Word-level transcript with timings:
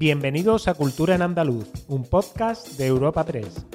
Bienvenidos 0.00 0.66
a 0.66 0.72
Cultura 0.72 1.14
en 1.14 1.20
Andaluz, 1.20 1.68
un 1.86 2.08
podcast 2.08 2.78
de 2.78 2.86
Europa 2.86 3.22
Press. 3.26 3.66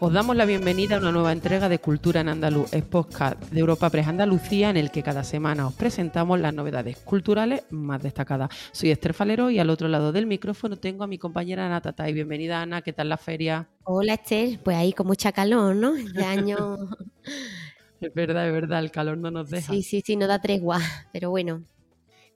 Os 0.00 0.12
damos 0.12 0.36
la 0.36 0.44
bienvenida 0.44 0.96
a 0.96 0.98
una 0.98 1.10
nueva 1.10 1.32
entrega 1.32 1.70
de 1.70 1.78
Cultura 1.78 2.20
en 2.20 2.28
Andaluz, 2.28 2.74
el 2.74 2.82
podcast 2.82 3.40
de 3.50 3.58
Europa 3.58 3.88
Press 3.88 4.06
Andalucía, 4.06 4.68
en 4.68 4.76
el 4.76 4.90
que 4.90 5.02
cada 5.02 5.24
semana 5.24 5.66
os 5.66 5.72
presentamos 5.72 6.38
las 6.38 6.52
novedades 6.52 6.98
culturales 6.98 7.62
más 7.70 8.02
destacadas. 8.02 8.50
Soy 8.72 8.90
Esther 8.90 9.14
Falero 9.14 9.48
y 9.48 9.58
al 9.58 9.70
otro 9.70 9.88
lado 9.88 10.12
del 10.12 10.26
micrófono 10.26 10.76
tengo 10.76 11.04
a 11.04 11.06
mi 11.06 11.16
compañera 11.16 11.64
Ana 11.64 11.80
Tatay. 11.80 12.12
Bienvenida, 12.12 12.60
Ana, 12.60 12.82
¿qué 12.82 12.92
tal 12.92 13.08
la 13.08 13.16
feria? 13.16 13.70
Hola, 13.84 14.12
Esther. 14.12 14.60
Pues 14.62 14.76
ahí 14.76 14.92
con 14.92 15.06
mucha 15.06 15.32
calor, 15.32 15.74
¿no? 15.74 15.94
De 15.94 16.24
año. 16.26 16.76
es 18.06 18.14
verdad, 18.14 18.46
es 18.46 18.52
verdad, 18.52 18.80
el 18.80 18.90
calor 18.90 19.18
no 19.18 19.30
nos 19.30 19.50
deja. 19.50 19.72
Sí, 19.72 19.82
sí, 19.82 20.02
sí, 20.04 20.16
no 20.16 20.26
da 20.26 20.40
tregua, 20.40 20.78
pero 21.12 21.30
bueno. 21.30 21.64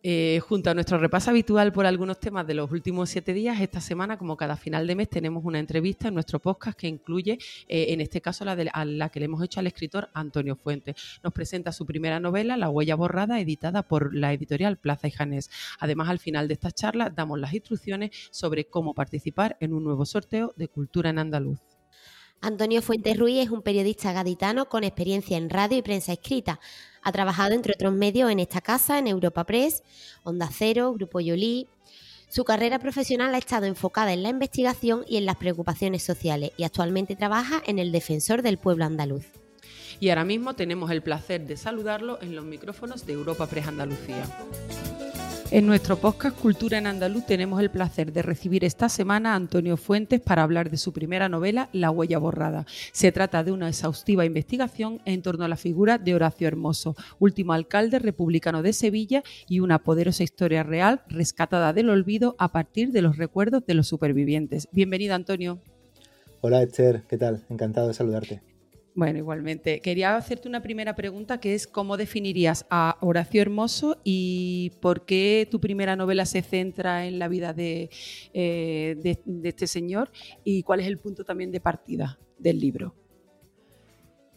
Eh, 0.04 0.40
junto 0.46 0.70
a 0.70 0.74
nuestro 0.74 0.96
repaso 0.98 1.30
habitual 1.30 1.72
por 1.72 1.84
algunos 1.84 2.20
temas 2.20 2.46
de 2.46 2.54
los 2.54 2.70
últimos 2.70 3.10
siete 3.10 3.32
días, 3.32 3.60
esta 3.60 3.80
semana, 3.80 4.16
como 4.16 4.36
cada 4.36 4.56
final 4.56 4.86
de 4.86 4.94
mes, 4.94 5.10
tenemos 5.10 5.44
una 5.44 5.58
entrevista 5.58 6.06
en 6.06 6.14
nuestro 6.14 6.38
podcast 6.38 6.78
que 6.78 6.86
incluye, 6.86 7.36
eh, 7.66 7.86
en 7.88 8.00
este 8.00 8.20
caso, 8.20 8.44
la, 8.44 8.54
de, 8.54 8.70
a 8.72 8.84
la 8.84 9.08
que 9.08 9.18
le 9.18 9.26
hemos 9.26 9.42
hecho 9.42 9.58
al 9.58 9.66
escritor 9.66 10.08
Antonio 10.14 10.54
Fuentes. 10.54 10.94
Nos 11.24 11.32
presenta 11.32 11.72
su 11.72 11.84
primera 11.84 12.20
novela, 12.20 12.56
La 12.56 12.70
huella 12.70 12.94
borrada, 12.94 13.40
editada 13.40 13.82
por 13.82 14.14
la 14.14 14.32
editorial 14.32 14.78
Plaza 14.78 15.08
y 15.08 15.10
Janés. 15.10 15.50
Además, 15.80 16.08
al 16.08 16.20
final 16.20 16.46
de 16.46 16.54
esta 16.54 16.70
charla, 16.70 17.10
damos 17.10 17.40
las 17.40 17.52
instrucciones 17.52 18.10
sobre 18.30 18.66
cómo 18.66 18.94
participar 18.94 19.56
en 19.58 19.72
un 19.72 19.82
nuevo 19.82 20.06
sorteo 20.06 20.54
de 20.56 20.68
Cultura 20.68 21.10
en 21.10 21.18
Andaluz. 21.18 21.77
Antonio 22.40 22.82
Fuentes 22.82 23.18
Ruiz 23.18 23.44
es 23.46 23.50
un 23.50 23.62
periodista 23.62 24.12
gaditano 24.12 24.68
con 24.68 24.84
experiencia 24.84 25.36
en 25.36 25.50
radio 25.50 25.76
y 25.76 25.82
prensa 25.82 26.12
escrita. 26.12 26.60
Ha 27.02 27.10
trabajado, 27.10 27.54
entre 27.54 27.72
otros 27.74 27.92
medios, 27.92 28.30
en 28.30 28.38
esta 28.38 28.60
casa, 28.60 28.98
en 28.98 29.08
Europa 29.08 29.44
Press, 29.44 29.82
Onda 30.22 30.48
Cero, 30.52 30.92
Grupo 30.94 31.18
Yolí. 31.18 31.66
Su 32.28 32.44
carrera 32.44 32.78
profesional 32.78 33.34
ha 33.34 33.38
estado 33.38 33.66
enfocada 33.66 34.12
en 34.12 34.22
la 34.22 34.28
investigación 34.28 35.04
y 35.08 35.16
en 35.16 35.26
las 35.26 35.36
preocupaciones 35.36 36.02
sociales 36.04 36.52
y 36.56 36.62
actualmente 36.62 37.16
trabaja 37.16 37.60
en 37.66 37.80
el 37.80 37.90
Defensor 37.90 38.42
del 38.42 38.58
Pueblo 38.58 38.84
Andaluz. 38.84 39.26
Y 39.98 40.10
ahora 40.10 40.24
mismo 40.24 40.54
tenemos 40.54 40.92
el 40.92 41.02
placer 41.02 41.44
de 41.44 41.56
saludarlo 41.56 42.20
en 42.22 42.36
los 42.36 42.44
micrófonos 42.44 43.04
de 43.04 43.14
Europa 43.14 43.48
Press 43.48 43.66
Andalucía. 43.66 44.22
En 45.50 45.66
nuestro 45.66 45.96
podcast 45.96 46.38
Cultura 46.38 46.76
en 46.76 46.86
Andaluz 46.86 47.24
tenemos 47.24 47.58
el 47.62 47.70
placer 47.70 48.12
de 48.12 48.20
recibir 48.20 48.66
esta 48.66 48.90
semana 48.90 49.32
a 49.32 49.36
Antonio 49.36 49.78
Fuentes 49.78 50.20
para 50.20 50.42
hablar 50.42 50.68
de 50.70 50.76
su 50.76 50.92
primera 50.92 51.30
novela, 51.30 51.70
La 51.72 51.90
huella 51.90 52.18
borrada. 52.18 52.66
Se 52.92 53.12
trata 53.12 53.42
de 53.42 53.52
una 53.52 53.68
exhaustiva 53.68 54.26
investigación 54.26 55.00
en 55.06 55.22
torno 55.22 55.46
a 55.46 55.48
la 55.48 55.56
figura 55.56 55.96
de 55.96 56.14
Horacio 56.14 56.46
Hermoso, 56.46 56.96
último 57.18 57.54
alcalde 57.54 57.98
republicano 57.98 58.62
de 58.62 58.74
Sevilla 58.74 59.22
y 59.48 59.60
una 59.60 59.78
poderosa 59.78 60.22
historia 60.22 60.64
real 60.64 61.00
rescatada 61.08 61.72
del 61.72 61.88
olvido 61.88 62.36
a 62.38 62.52
partir 62.52 62.92
de 62.92 63.00
los 63.00 63.16
recuerdos 63.16 63.64
de 63.64 63.72
los 63.72 63.88
supervivientes. 63.88 64.68
Bienvenido, 64.70 65.14
Antonio. 65.14 65.62
Hola 66.42 66.62
Esther, 66.62 67.04
¿qué 67.08 67.16
tal? 67.16 67.46
Encantado 67.48 67.88
de 67.88 67.94
saludarte. 67.94 68.42
Bueno, 68.98 69.20
igualmente. 69.20 69.78
Quería 69.78 70.16
hacerte 70.16 70.48
una 70.48 70.60
primera 70.60 70.96
pregunta 70.96 71.38
que 71.38 71.54
es 71.54 71.68
cómo 71.68 71.96
definirías 71.96 72.66
a 72.68 72.98
Horacio 73.00 73.40
Hermoso 73.40 73.98
y 74.02 74.72
por 74.80 75.04
qué 75.04 75.46
tu 75.48 75.60
primera 75.60 75.94
novela 75.94 76.26
se 76.26 76.42
centra 76.42 77.06
en 77.06 77.20
la 77.20 77.28
vida 77.28 77.52
de, 77.52 77.90
eh, 78.34 78.96
este 79.44 79.68
señor 79.68 80.10
y 80.42 80.64
cuál 80.64 80.80
es 80.80 80.88
el 80.88 80.98
punto 80.98 81.22
también 81.22 81.52
de 81.52 81.60
partida 81.60 82.18
del 82.40 82.58
libro. 82.58 82.96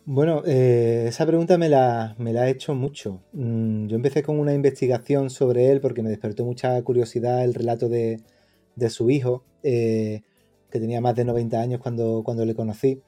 Bueno, 0.05 0.43
eh, 0.45 1.05
esa 1.07 1.25
pregunta 1.25 1.57
me 1.57 1.67
la, 1.67 2.13
me 2.19 2.31
la, 2.31 2.47
he 2.47 2.51
hecho 2.51 2.75
mucho. 2.75 3.23
Mm, 3.33 3.87
yo 3.87 3.95
empecé 3.95 4.21
con 4.21 4.37
una 4.37 4.53
investigación 4.53 5.31
sobre 5.31 5.71
él 5.71 5.81
porque 5.81 6.03
me 6.03 6.11
despertó 6.11 6.45
mucha 6.45 6.79
curiosidad 6.83 7.43
el 7.43 7.55
relato 7.55 7.89
de, 7.89 8.21
su 8.89 9.09
hijo, 9.09 9.43
eh, 9.63 10.21
que 10.69 10.79
tenía 10.79 11.01
más 11.01 11.15
de 11.15 11.25
90 11.25 11.59
años 11.59 11.81
cuando, 11.81 12.21
cuando 12.23 12.45
le 12.45 12.53
conocí. 12.53 13.01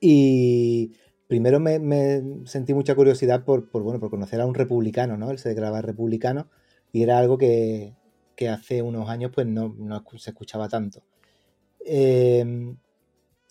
Y 0.00 0.92
primero 1.28 1.60
me, 1.60 2.22
sentí 2.46 2.74
mucha 2.74 2.94
curiosidad 2.94 3.44
por, 3.44 3.70
bueno, 3.70 4.00
por 4.00 4.10
conocer 4.10 4.40
a 4.40 4.46
un 4.46 4.54
republicano, 4.54 5.16
¿no? 5.16 5.30
Él 5.30 5.38
se 5.38 5.50
declaraba 5.50 5.82
republicano 5.82 6.48
y 6.92 7.02
era 7.02 7.18
algo 7.18 7.38
que, 7.38 7.94
hace 8.50 8.80
unos 8.80 9.08
años 9.10 9.30
pues 9.34 9.46
no, 9.46 9.76
se 10.16 10.30
escuchaba 10.30 10.68
tanto. 10.68 11.02
Em, 11.86 12.76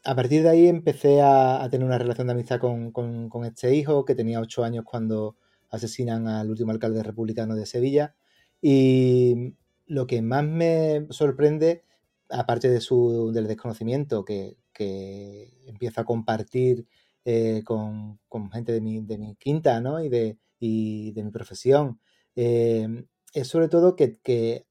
a 0.03 0.15
partir 0.15 0.43
de 0.43 0.49
ahí 0.49 0.67
empecé 0.67 1.21
a, 1.21 1.67
tener 1.71 1.85
una 1.85 1.97
relación 1.97 2.27
de 2.27 2.33
amistad 2.33 2.59
con, 2.59 3.45
este 3.45 3.75
hijo, 3.75 4.05
que 4.05 4.15
tenía 4.15 4.41
ocho 4.41 4.63
años 4.63 4.83
cuando 4.85 5.37
asesinan 5.69 6.27
al 6.27 6.49
último 6.49 6.71
alcalde 6.71 7.03
republicano 7.03 7.55
de 7.55 7.65
Sevilla. 7.65 8.15
Y 8.61 9.53
lo 9.87 10.07
que 10.07 10.21
más 10.21 10.43
me 10.43 11.07
sorprende, 11.11 11.83
aparte 12.29 12.69
de 12.69 12.81
su, 12.81 13.31
del 13.33 13.47
desconocimiento 13.47 14.25
que, 14.25 14.57
que 14.79 15.51
empiezo 15.65 15.99
a 15.99 16.05
compartir 16.05 16.87
eh, 17.25 17.63
con, 17.65 18.17
gente 18.53 18.71
de 18.71 18.79
mi, 18.81 19.35
quinta 19.35 19.81
¿no? 19.81 20.01
y, 20.01 20.07
de, 20.07 20.37
de 20.59 21.23
mi 21.23 21.31
profesión, 21.31 21.99
eh, 22.37 22.87
es 23.33 23.47
sobre 23.49 23.67
todo 23.67 23.97
que, 23.97 24.65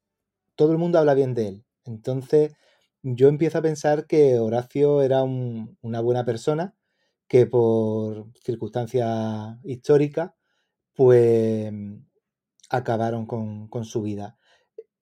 todo 0.57 0.73
el 0.73 0.79
mundo 0.79 0.99
habla 0.99 1.13
bien 1.13 1.35
de 1.35 1.49
él. 1.49 1.65
Entonces 1.85 2.55
yo 3.03 3.29
empiezo 3.29 3.59
a 3.59 3.63
pensar 3.63 4.07
que 4.07 4.39
Horacio 4.39 5.03
era 5.03 5.23
una 5.23 6.01
buena 6.01 6.25
persona 6.25 6.75
que 7.29 7.47
por 7.47 8.33
circunstancias 8.43 9.59
históricas 9.63 10.33
pues 10.95 11.73
acabaron 12.71 13.27
con, 13.27 13.85
su 13.85 14.03
vida. 14.03 14.39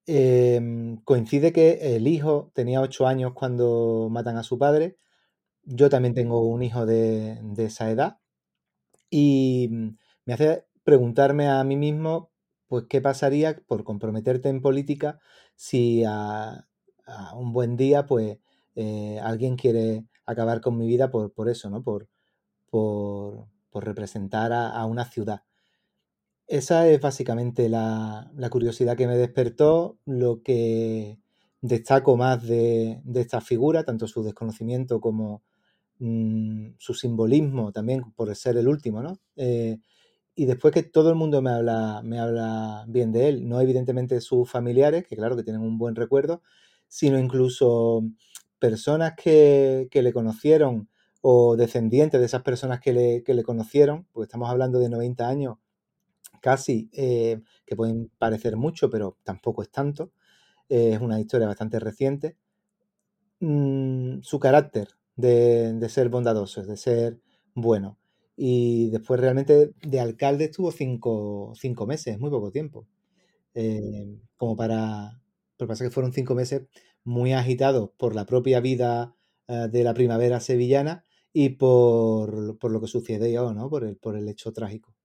Em, 0.08 0.98
coincide 1.04 1.52
que 1.52 1.96
el 1.96 2.06
hijo 2.06 2.52
tenía 2.54 2.80
ocho 2.80 3.06
años 3.08 3.32
cuando 3.34 4.08
matan 4.10 4.36
a 4.36 4.44
su 4.44 4.58
padre. 4.58 4.96
Yo 5.64 5.90
también 5.90 6.14
tengo 6.14 6.42
un 6.48 6.62
hijo 6.62 6.86
de, 6.86 7.40
esa 7.58 7.90
edad. 7.90 8.20
Y 9.10 9.68
mm, 9.70 9.98
me 10.26 10.34
hace 10.34 10.66
preguntarme 10.84 11.48
a 11.48 11.64
mí 11.64 11.76
mismo, 11.76 12.30
pues, 12.68 12.86
qué 12.88 13.00
pasaría 13.00 13.56
por 13.66 13.84
comprometerte 13.84 14.48
en 14.48 14.62
política 14.62 15.20
si 15.56 16.04
a, 16.06 16.68
un 17.34 17.52
buen 17.52 17.76
día, 17.76 18.06
pues, 18.06 18.38
eh, 18.76 19.20
alguien 19.22 19.56
quiere 19.56 20.06
acabar 20.26 20.60
con 20.60 20.78
mi 20.78 20.86
vida 20.86 21.10
por, 21.10 21.48
eso, 21.48 21.70
¿no? 21.70 21.82
Por, 21.82 22.08
por, 22.70 23.48
representar 23.74 24.52
a 24.52 24.84
una 24.86 25.04
ciudad. 25.04 25.42
Esa 26.48 26.88
es 26.88 27.00
básicamente 27.00 27.68
la, 27.68 28.30
curiosidad 28.50 28.96
que 28.96 29.08
me 29.08 29.16
despertó, 29.16 29.98
lo 30.04 30.42
que 30.42 31.18
destaco 31.60 32.16
más 32.16 32.46
de, 32.46 33.00
esta 33.14 33.40
figura, 33.40 33.84
tanto 33.84 34.06
su 34.06 34.22
desconocimiento 34.22 35.00
como 35.00 35.42
mm, 35.98 36.74
su 36.78 36.94
simbolismo 36.94 37.72
también 37.72 38.12
por 38.12 38.34
ser 38.36 38.56
el 38.58 38.68
último, 38.68 39.02
¿no? 39.02 39.18
Eh, 39.36 39.78
y 40.36 40.46
después 40.46 40.72
que 40.72 40.84
todo 40.84 41.10
el 41.10 41.16
mundo 41.16 41.42
me 41.42 41.50
habla, 41.50 42.02
me 42.04 42.20
habla 42.20 42.84
bien 42.88 43.10
de 43.12 43.28
él, 43.28 43.48
no 43.48 43.60
evidentemente 43.60 44.20
sus 44.20 44.48
familiares, 44.48 45.04
que 45.06 45.16
claro 45.16 45.36
que 45.36 45.42
tienen 45.42 45.62
un 45.62 45.78
buen 45.78 45.96
recuerdo, 45.96 46.42
sino 46.88 47.18
incluso 47.18 48.02
personas 48.60 49.14
que, 49.16 49.88
le 49.92 50.12
conocieron 50.12 50.88
o 51.22 51.56
descendientes 51.56 52.20
de 52.20 52.26
esas 52.26 52.42
personas 52.42 52.80
que 52.80 52.92
le, 52.92 53.22
que 53.24 53.34
le 53.34 53.42
conocieron, 53.42 54.06
porque 54.12 54.26
estamos 54.26 54.50
hablando 54.50 54.78
de 54.78 54.90
90 54.90 55.28
años 55.28 55.56
casi, 56.40 56.90
eh, 56.92 57.40
que 57.66 57.76
pueden 57.76 58.10
parecer 58.18 58.56
mucho, 58.56 58.90
pero 58.90 59.18
tampoco 59.24 59.62
es 59.62 59.70
tanto. 59.70 60.12
Eh, 60.68 60.92
es 60.94 61.00
una 61.00 61.20
historia 61.20 61.46
bastante 61.48 61.78
reciente. 61.80 62.36
Mm, 63.40 64.20
su 64.22 64.38
carácter 64.40 64.88
de, 65.16 65.86
ser 65.88 66.08
bondadoso, 66.08 66.64
de 66.64 66.76
ser 66.76 67.20
bueno. 67.54 67.98
Y 68.36 68.90
después 68.90 69.20
realmente 69.20 69.72
de 69.82 70.00
alcalde 70.00 70.46
estuvo 70.46 70.72
cinco, 70.72 71.52
cinco 71.54 71.86
meses, 71.86 72.18
muy 72.18 72.30
poco 72.30 72.50
tiempo. 72.50 72.86
Eh, 73.54 74.18
como 74.36 74.56
para... 74.56 75.20
Lo 75.58 75.66
que 75.66 75.68
pasa 75.68 75.84
que 75.84 75.90
fueron 75.90 76.12
cinco 76.12 76.34
meses 76.34 76.62
muy 77.04 77.32
agitados 77.32 77.90
por 77.96 78.14
la 78.14 78.26
propia 78.26 78.60
vida 78.60 79.14
de 79.48 79.84
la 79.84 79.94
primavera 79.94 80.40
sevillana 80.40 81.04
y 81.32 81.50
por, 81.50 82.58
por 82.58 82.72
lo 82.72 82.80
que 82.80 82.88
sucedió, 82.88 83.52
¿no? 83.52 83.70
Por 83.70 83.84
el, 83.84 83.96
por 83.96 84.16
el 84.16 84.28
hecho 84.28 84.52
trágico. 84.52 84.95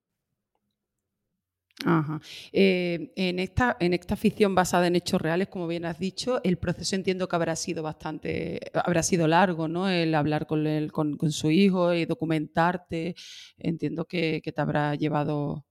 Ajá. 1.84 2.20
Eh, 2.52 3.12
en, 3.16 3.38
esta, 3.38 3.76
en 3.80 3.94
esta 3.94 4.16
ficción 4.16 4.54
basada 4.54 4.86
en 4.86 4.96
hechos 4.96 5.20
reales, 5.20 5.48
como 5.48 5.66
bien 5.66 5.84
has 5.84 5.98
dicho, 5.98 6.40
el 6.44 6.58
proceso 6.58 6.94
entiendo 6.94 7.28
que 7.28 7.36
habrá 7.36 7.56
sido 7.56 7.82
bastante, 7.82 8.60
habrá 8.74 9.02
sido 9.02 9.26
largo, 9.26 9.68
¿no? 9.68 9.88
El 9.88 10.14
hablar 10.14 10.46
con, 10.46 10.66
él, 10.66 10.92
con, 10.92 11.18
su 11.30 11.50
hijo 11.50 11.92
y 11.94 12.04
documentarte, 12.04 13.14
entiendo 13.58 14.04
que, 14.04 14.40
te 14.42 14.60
habrá 14.60 14.94
llevado 14.94 15.64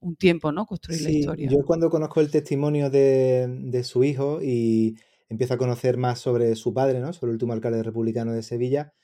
un 0.00 0.16
tiempo, 0.16 0.52
¿no? 0.52 0.64
Construir 0.64 1.02
la 1.02 1.10
historia. 1.10 1.50
Yo 1.50 1.64
cuando 1.64 1.90
conozco 1.90 2.20
el 2.20 2.30
testimonio 2.30 2.88
de, 2.88 3.82
su 3.84 4.04
hijo 4.04 4.40
y 4.42 4.96
empiezo 5.28 5.54
a 5.54 5.58
conocer 5.58 5.96
más 5.96 6.18
sobre 6.20 6.54
su 6.54 6.72
padre, 6.72 7.00
¿no? 7.00 7.12
Sobre 7.12 7.30
el 7.30 7.34
último 7.34 7.52
alcalde 7.52 7.82
republicano 7.82 8.32
de 8.32 8.42
Sevilla, 8.42 8.94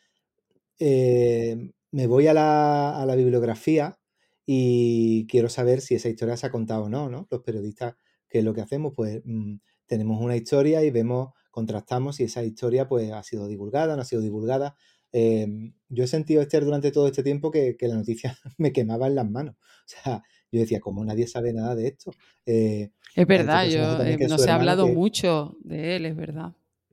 eh, 0.79 1.73
me 1.91 2.07
voy 2.07 2.27
a 2.27 2.35
la, 2.35 3.01
a 3.01 3.07
la 3.07 3.15
bibliografía 3.15 3.99
y 4.47 5.27
quiero 5.27 5.49
saber 5.49 5.81
si 5.81 5.95
esa 5.95 6.09
historia 6.09 6.37
se 6.37 6.47
ha 6.47 6.51
contado 6.51 6.85
o 6.85 6.89
no, 6.89 7.09
¿no? 7.09 7.27
Los 7.31 7.43
periodistas, 7.43 7.97
¿qué 8.29 8.39
es 8.39 8.45
lo 8.45 8.55
que 8.55 8.61
hacemos? 8.61 8.93
Pues 8.95 9.23
mm, 9.25 9.57
tenemos 9.87 10.21
una 10.21 10.37
historia 10.37 10.83
y 10.85 10.91
vemos, 10.91 11.33
contrastamos 11.51 12.17
si 12.17 12.25
esa 12.25 12.43
historia 12.43 12.89
pues 12.89 13.13
ha 13.13 13.23
sido 13.23 13.47
divulgada, 13.47 13.97
no 13.97 14.03
ha 14.03 14.05
sido 14.05 14.23
divulgada. 14.23 14.77
Em, 15.13 15.75
yo 15.89 16.05
he 16.05 16.07
sentido, 16.09 16.43
Esther, 16.43 16.65
durante 16.65 16.91
todo 16.91 17.07
este 17.07 17.23
tiempo 17.23 17.51
que, 17.51 17.77
la 17.81 17.95
noticia 17.95 18.37
me 18.59 18.73
quemaba 18.73 19.07
en 19.07 19.15
las 19.15 19.31
manos. 19.31 19.55
O 19.57 19.87
sea, 19.87 20.23
yo 20.51 20.61
decía, 20.61 20.81
¿cómo 20.81 21.05
nadie 21.05 21.27
sabe 21.27 21.53
nada 21.53 21.75
de 21.75 21.89
esto? 21.89 22.13
Eh, 22.47 22.91
es 23.15 23.27
verdad, 23.27 23.67
yo, 23.67 24.03
eh, 24.03 24.17
no 24.29 24.39
se 24.39 24.51
ha 24.51 24.57
hablado 24.57 24.89
mucho 24.89 25.57
de 25.61 25.97
él, 25.97 26.07
es 26.07 26.17
verdad. 26.17 26.53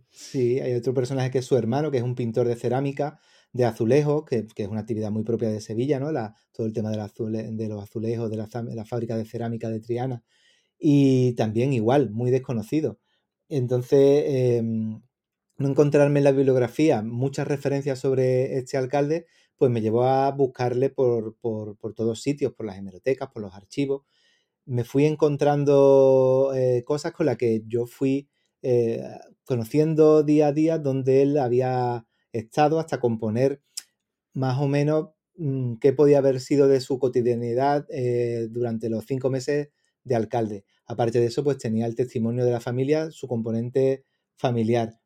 Sí, 0.10 0.60
hay 0.60 0.74
otro 0.74 0.94
personaje 0.94 1.32
que 1.32 1.40
es 1.40 1.46
su 1.46 1.58
hermano, 1.58 1.90
que 1.90 1.98
es 1.98 2.04
un 2.04 2.16
pintor 2.16 2.48
de 2.48 2.56
cerámica, 2.56 3.20
de 3.54 3.66
azulejos, 3.66 4.26
que, 4.26 4.48
es 4.56 4.68
una 4.68 4.82
actividad 4.82 5.12
muy 5.12 5.24
propia 5.24 5.50
de 5.50 5.62
Sevilla, 5.62 6.00
¿no? 6.00 6.12
La, 6.12 6.36
todo 6.52 6.68
el 6.68 6.74
tema 6.74 6.92
de, 6.92 7.52
de 7.52 7.68
los 7.68 7.84
azulejos, 7.84 8.30
de 8.30 8.38
la, 8.38 8.48
la, 8.74 8.86
fábrica 8.86 9.18
de 9.18 9.26
cerámica 9.26 9.70
de 9.70 9.80
Triana. 9.80 10.24
Y 10.80 11.34
también 11.34 11.74
igual, 11.74 12.12
muy 12.12 12.32
desconocido. 12.32 13.00
Entonces, 13.50 14.24
em, 14.28 15.02
no 15.58 15.70
encontrarme 15.70 16.20
en 16.20 16.24
la 16.26 16.32
bibliografía 16.32 17.02
muchas 17.04 17.48
referencias 17.48 18.00
sobre 18.00 18.58
este 18.58 18.78
alcalde, 18.78 19.28
pues 19.58 19.72
me 19.72 19.82
llevó 19.82 20.06
a 20.06 20.32
buscarle 20.32 20.90
por, 20.90 21.36
por, 21.38 21.78
por 21.78 21.94
todos 21.94 22.22
sitios, 22.22 22.54
por 22.54 22.66
las 22.66 22.78
hemerotecas, 22.78 23.30
por 23.32 23.44
los 23.44 23.54
archivos. 23.54 24.04
Me 24.66 24.84
fui 24.84 25.06
encontrando 25.06 26.54
eh, 26.56 26.84
cosas 26.86 27.14
con 27.14 27.28
las 27.28 27.38
que 27.38 27.64
yo 27.68 27.86
fui 27.88 28.30
eh, 28.64 29.04
conociendo 29.44 30.24
día 30.24 30.48
a 30.48 30.54
día 30.54 30.78
donde 30.78 31.24
él 31.24 31.38
había 31.38 32.06
estado 32.34 32.80
hasta 32.80 33.00
componer 33.00 33.62
más 34.34 34.60
o 34.60 34.68
menos 34.68 35.10
mm, 35.36 35.76
qué 35.76 35.94
podía 35.94 36.20
haber 36.20 36.40
sido 36.40 36.68
de 36.68 36.82
su 36.82 37.00
cotidianidad 37.00 37.86
eh, 37.90 38.48
durante 38.50 38.90
los 38.90 39.06
cinco 39.06 39.30
meses 39.30 39.70
de 40.04 40.16
alcalde. 40.16 40.66
Aparte 40.86 41.20
de 41.20 41.28
eso, 41.28 41.44
pues 41.44 41.58
tenía 41.58 41.86
el 41.86 41.96
testimonio 41.96 42.46
de 42.46 42.52
la 42.52 42.60
familia, 42.60 43.12
su 43.12 43.28
componente 43.28 44.06
familiar. 44.36 45.00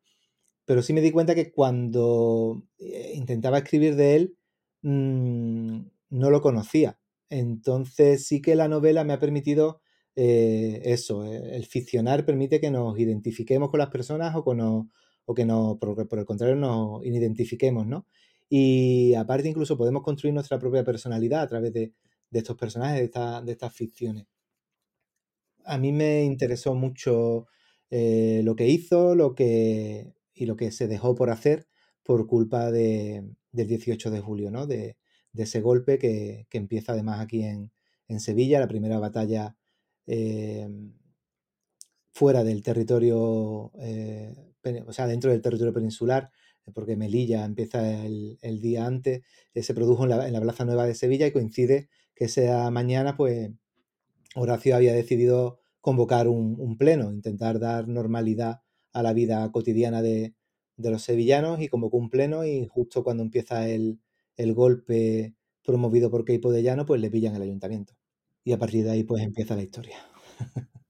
Pero 0.64 0.82
sí 0.82 0.92
me 0.92 1.00
di 1.00 1.12
cuenta 1.12 1.34
que 1.34 1.52
cuando 1.52 2.64
eh, 2.78 3.12
intentaba 3.14 3.58
escribir 3.58 3.96
de 3.96 4.16
él, 4.16 4.36
mm, 4.82 5.80
no 6.10 6.30
lo 6.30 6.40
conocía. 6.40 6.98
Entonces 7.30 8.26
sí 8.26 8.40
que 8.40 8.54
la 8.56 8.68
novela 8.68 9.04
me 9.04 9.12
ha 9.12 9.20
permitido 9.20 9.80
eh, 10.16 10.80
eso, 10.84 11.24
el 11.26 11.66
ficcionar 11.66 12.24
permite 12.24 12.58
que 12.58 12.70
nos 12.70 12.98
identifiquemos 12.98 13.70
con 13.70 13.78
las 13.78 13.90
personas 13.90 14.34
o, 14.34 14.42
con, 14.44 14.60
o 14.60 14.90
que 15.34 15.44
no, 15.44 15.78
por, 15.78 16.18
el 16.18 16.24
contrario, 16.24 16.56
nos 16.56 17.04
identifiquemos, 17.04 17.86
¿no? 17.86 18.06
Y 18.48 19.14
aparte 19.14 19.48
incluso 19.48 19.76
podemos 19.76 20.02
construir 20.02 20.34
nuestra 20.34 20.58
propia 20.58 20.84
personalidad 20.84 21.42
a 21.42 21.48
través 21.48 21.72
de, 21.72 21.92
estos 22.32 22.56
personajes, 22.56 23.10
de, 23.10 23.52
estas 23.52 23.74
ficciones. 23.74 24.26
A 25.64 25.78
mí 25.78 25.92
me 25.92 26.24
interesó 26.24 26.74
mucho 26.74 27.46
eh, 27.90 28.42
lo 28.44 28.56
que 28.56 28.68
hizo 28.68 29.14
lo 29.14 29.34
que, 29.34 30.14
y 30.34 30.46
lo 30.46 30.56
que 30.56 30.70
se 30.70 30.88
dejó 30.88 31.14
por 31.14 31.30
hacer 31.30 31.66
por 32.02 32.26
culpa 32.26 32.70
del 32.70 33.36
18 33.52 34.10
de 34.10 34.20
julio, 34.20 34.50
¿no? 34.50 34.66
De, 34.66 34.96
ese 35.34 35.60
golpe 35.60 35.98
que, 35.98 36.46
empieza 36.52 36.92
además 36.92 37.20
aquí 37.20 37.42
en, 37.42 37.70
en 38.08 38.20
Sevilla, 38.20 38.60
la 38.60 38.68
primera 38.68 38.98
batalla 38.98 39.56
eh, 40.06 40.68
fuera 42.16 42.44
del 42.44 42.62
territorio 42.62 43.72
eh, 43.78 44.45
o 44.86 44.92
sea, 44.92 45.06
dentro 45.06 45.30
del 45.30 45.42
territorio 45.42 45.72
peninsular, 45.72 46.30
eh, 46.66 46.70
porque 46.72 46.96
Melilla 46.96 47.44
empieza 47.44 48.04
el, 48.04 48.60
día 48.60 48.86
antes, 48.86 49.22
eh, 49.54 49.62
se 49.62 49.74
produjo 49.74 50.04
en 50.04 50.32
la, 50.32 50.40
Plaza 50.40 50.64
Nueva 50.64 50.86
de 50.86 50.94
Sevilla 50.94 51.26
y 51.26 51.32
coincide 51.32 51.88
que 52.14 52.26
esa 52.26 52.70
mañana, 52.70 53.16
pues, 53.16 53.50
Horacio 54.34 54.76
había 54.76 54.94
decidido 54.94 55.60
convocar 55.80 56.28
un, 56.28 56.76
pleno, 56.78 57.12
intentar 57.12 57.58
dar 57.58 57.88
normalidad 57.88 58.60
a 58.92 59.02
la 59.02 59.12
vida 59.12 59.50
cotidiana 59.52 60.02
de, 60.02 60.34
los 60.76 61.02
sevillanos 61.02 61.60
y 61.60 61.68
convocó 61.68 61.96
un 61.96 62.10
pleno 62.10 62.44
y 62.44 62.66
justo 62.66 63.02
cuando 63.04 63.22
empieza 63.22 63.68
el, 63.68 64.00
golpe 64.54 65.34
promovido 65.64 66.10
por 66.10 66.24
Keipo 66.24 66.52
de 66.52 66.62
Llano, 66.62 66.86
pues 66.86 67.00
le 67.00 67.10
pillan 67.10 67.34
el 67.36 67.42
ayuntamiento. 67.42 67.94
Y 68.44 68.52
a 68.52 68.58
partir 68.58 68.84
de 68.84 68.90
ahí, 68.90 69.04
pues 69.04 69.22
empieza 69.22 69.56
la 69.56 69.62
historia. 69.62 69.96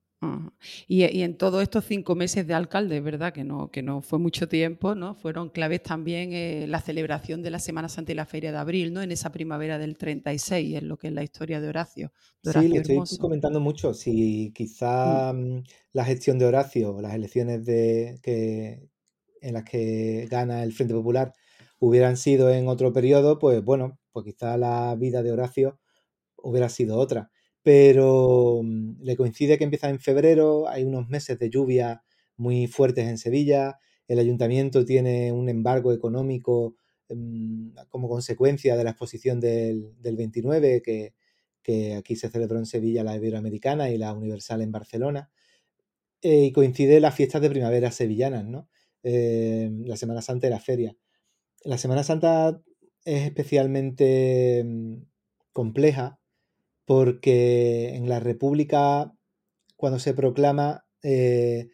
Y, 0.88 1.02
en 1.02 1.36
todos 1.36 1.62
estos 1.62 1.84
cinco 1.84 2.14
meses 2.14 2.46
de 2.46 2.54
alcalde, 2.54 3.00
¿verdad? 3.00 3.32
Que 3.32 3.44
no, 3.44 3.70
que 3.70 3.82
no 3.82 4.00
fue 4.00 4.18
mucho 4.18 4.48
tiempo, 4.48 4.94
¿no? 4.94 5.14
Fueron 5.14 5.50
claves 5.50 5.82
también 5.82 6.32
eh, 6.32 6.66
la 6.66 6.80
celebración 6.80 7.42
de 7.42 7.50
la 7.50 7.58
Semana 7.58 7.88
Santa 7.88 8.12
y 8.12 8.14
la 8.14 8.24
Feria 8.24 8.50
de 8.50 8.58
Abril, 8.58 8.92
¿no? 8.92 9.02
En 9.02 9.12
esa 9.12 9.30
primavera 9.30 9.78
del 9.78 9.96
36, 9.96 10.76
en 10.76 10.88
lo 10.88 10.96
que 10.96 11.08
es 11.08 11.12
la 11.12 11.22
historia 11.22 11.60
de 11.60 11.68
Horacio. 11.68 12.12
sí, 12.42 12.68
lo 12.68 12.76
estoy 12.80 13.18
comentando 13.18 13.60
mucho. 13.60 13.92
Si 13.92 14.52
quizá 14.54 15.32
mm. 15.32 15.56
Mm, 15.56 15.64
la 15.92 16.04
gestión 16.04 16.38
de 16.38 16.46
Horacio, 16.46 17.00
las 17.00 17.14
elecciones 17.14 17.64
de, 17.66 18.18
que, 18.22 18.88
en 19.42 19.54
las 19.54 19.64
que 19.64 20.26
gana 20.30 20.62
el 20.62 20.72
Frente 20.72 20.94
Popular 20.94 21.34
hubieran 21.78 22.16
sido 22.16 22.50
en 22.50 22.68
otro 22.68 22.92
periodo, 22.92 23.38
pues 23.38 23.62
bueno, 23.62 23.98
pues 24.12 24.24
quizá 24.24 24.56
la 24.56 24.94
vida 24.96 25.22
de 25.22 25.32
Horacio 25.32 25.78
hubiera 26.36 26.70
sido 26.70 26.96
otra 26.96 27.30
pero 27.66 28.60
mm, 28.62 29.02
le 29.02 29.16
coincide 29.16 29.58
que 29.58 29.64
empieza 29.64 29.90
en 29.90 29.98
febrero, 29.98 30.68
hay 30.68 30.84
unos 30.84 31.08
meses 31.08 31.36
de 31.36 31.50
lluvia 31.50 32.04
muy 32.36 32.68
fuertes 32.68 33.08
en 33.08 33.18
Sevilla, 33.18 33.80
el 34.06 34.20
ayuntamiento 34.20 34.84
tiene 34.84 35.32
un 35.32 35.48
embargo 35.48 35.92
económico 35.92 36.76
mm, 37.08 37.70
como 37.88 38.08
consecuencia 38.08 38.76
de 38.76 38.84
la 38.84 38.90
exposición 38.90 39.40
del, 39.40 39.96
29, 40.00 40.80
que, 40.80 41.94
aquí 41.96 42.14
se 42.14 42.28
celebró 42.28 42.58
en 42.60 42.66
Sevilla 42.66 43.02
la 43.02 43.16
Iberoamericana 43.16 43.90
y 43.90 43.98
la 43.98 44.12
Universal 44.12 44.62
en 44.62 44.70
Barcelona, 44.70 45.28
eh, 46.22 46.44
y 46.44 46.52
coincide 46.52 47.00
las 47.00 47.16
fiestas 47.16 47.42
de 47.42 47.50
primavera 47.50 47.90
sevillanas, 47.90 48.44
¿no? 48.44 48.68
Eh, 49.02 49.72
la 49.86 49.96
Semana 49.96 50.22
Santa 50.22 50.46
y 50.46 50.50
la 50.50 50.60
feria. 50.60 50.96
La 51.64 51.78
Semana 51.78 52.04
Santa 52.04 52.62
es 53.04 53.24
especialmente 53.24 54.62
mm, 54.64 55.02
compleja 55.52 56.20
porque 56.86 57.96
en 57.96 58.08
la 58.08 58.20
República, 58.20 59.12
cuando 59.76 59.98
se 59.98 60.14
proclama, 60.14 60.86
eh, 61.02 61.68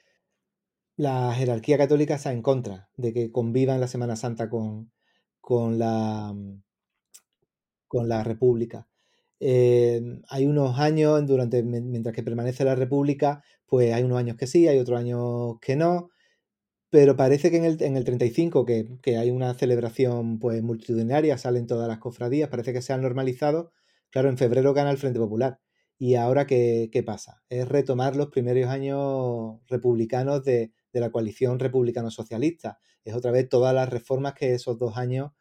la 0.96 1.32
jerarquía 1.34 1.78
católica 1.78 2.16
está 2.16 2.32
en 2.32 2.42
contra 2.42 2.88
de 2.96 3.12
que 3.12 3.30
convivan 3.30 3.80
la 3.80 3.88
Semana 3.88 4.16
Santa 4.16 4.48
con, 4.50 4.90
con, 5.40 5.78
la, 5.78 6.34
con 7.86 8.08
la 8.08 8.24
República. 8.24 8.88
Eh, 9.40 10.00
hay 10.28 10.46
unos 10.46 10.78
años, 10.78 11.26
durante, 11.26 11.62
mientras 11.62 12.14
que 12.14 12.22
permanece 12.22 12.64
la 12.64 12.74
República, 12.74 13.42
pues 13.66 13.92
hay 13.92 14.04
unos 14.04 14.18
años 14.18 14.36
que 14.36 14.46
sí, 14.46 14.68
hay 14.68 14.78
otros 14.78 14.98
años 14.98 15.56
que 15.60 15.76
no, 15.76 16.10
pero 16.90 17.16
parece 17.16 17.50
que 17.50 17.56
en 17.58 17.64
el, 17.64 17.82
en 17.82 17.96
el 17.96 18.04
35, 18.04 18.64
que, 18.66 18.86
que, 19.02 19.16
hay 19.18 19.30
una 19.30 19.54
celebración 19.54 20.38
pues 20.38 20.62
multitudinaria, 20.62 21.38
salen 21.38 21.66
todas 21.66 21.88
las 21.88 21.98
cofradías, 21.98 22.50
parece 22.50 22.72
que 22.72 22.82
se 22.82 22.92
han 22.92 23.02
normalizado, 23.02 23.72
Claro, 24.12 24.28
en 24.28 24.36
febrero 24.36 24.74
gana 24.74 24.90
el 24.90 24.98
Frente 24.98 25.18
Popular. 25.18 25.58
¿Y 25.98 26.16
ahora 26.16 26.46
qué, 26.46 27.02
pasa? 27.06 27.42
Es 27.48 27.66
retomar 27.66 28.14
los 28.14 28.28
primeros 28.28 28.68
años 28.68 29.60
republicanos 29.68 30.44
de, 30.44 30.72
la 30.92 31.10
coalición 31.10 31.58
republicano-socialista. 31.58 32.78
Es 33.04 33.14
otra 33.14 33.30
vez 33.30 33.48
todas 33.48 33.74
las 33.74 33.88
reformas 33.88 34.34
que 34.34 34.52
esos 34.52 34.76
dos 34.78 34.98
años 34.98 35.32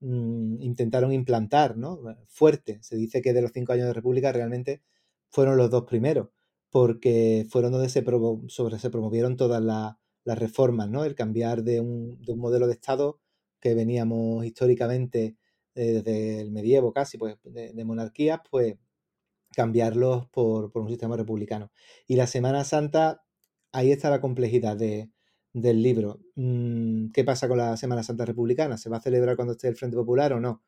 mm, 0.00 0.60
intentaron 0.60 1.12
implantar, 1.12 1.76
¿no? 1.76 2.00
Fuerte. 2.28 2.78
Se 2.82 2.96
dice 2.96 3.22
que 3.22 3.32
de 3.32 3.42
los 3.42 3.52
cinco 3.52 3.72
años 3.74 3.86
de 3.86 3.92
república 3.92 4.32
realmente 4.32 4.82
fueron 5.28 5.56
los 5.56 5.70
dos 5.70 5.84
primeros, 5.84 6.30
porque 6.70 7.46
fueron 7.48 7.72
donde 7.72 7.88
se, 7.88 8.04
sobre, 8.48 8.78
se 8.80 8.90
promovieron 8.90 9.36
todas 9.36 9.62
las 9.62 10.38
reformas, 10.38 10.88
¿no? 10.90 11.04
El 11.04 11.14
cambiar 11.14 11.62
de 11.62 11.80
un, 11.80 12.20
de 12.22 12.32
un 12.32 12.40
modelo 12.40 12.66
de 12.66 12.72
Estado 12.72 13.20
que 13.60 13.74
veníamos 13.74 14.44
históricamente 14.44 15.36
desde 15.76 16.40
el 16.40 16.50
medievo 16.50 16.92
casi, 16.92 17.18
pues, 17.18 17.36
de, 17.44 17.84
monarquías, 17.84 18.40
pues 18.50 18.76
cambiarlos 19.54 20.28
por, 20.28 20.70
un 20.74 20.88
sistema 20.88 21.16
republicano. 21.16 21.70
Y 22.06 22.16
la 22.16 22.26
Semana 22.26 22.64
Santa, 22.64 23.24
ahí 23.72 23.92
está 23.92 24.10
la 24.10 24.20
complejidad 24.20 24.76
del 24.76 25.82
libro. 25.82 26.20
Mm, 26.36 27.10
¿Qué 27.12 27.24
pasa 27.24 27.48
con 27.48 27.58
la 27.58 27.76
Semana 27.76 28.02
Santa 28.02 28.24
republicana? 28.24 28.78
¿Se 28.78 28.90
va 28.90 28.98
a 28.98 29.00
celebrar 29.00 29.36
cuando 29.36 29.52
esté 29.52 29.68
el 29.68 29.76
Frente 29.76 29.96
Popular 29.96 30.32
o 30.32 30.40
no? 30.40 30.62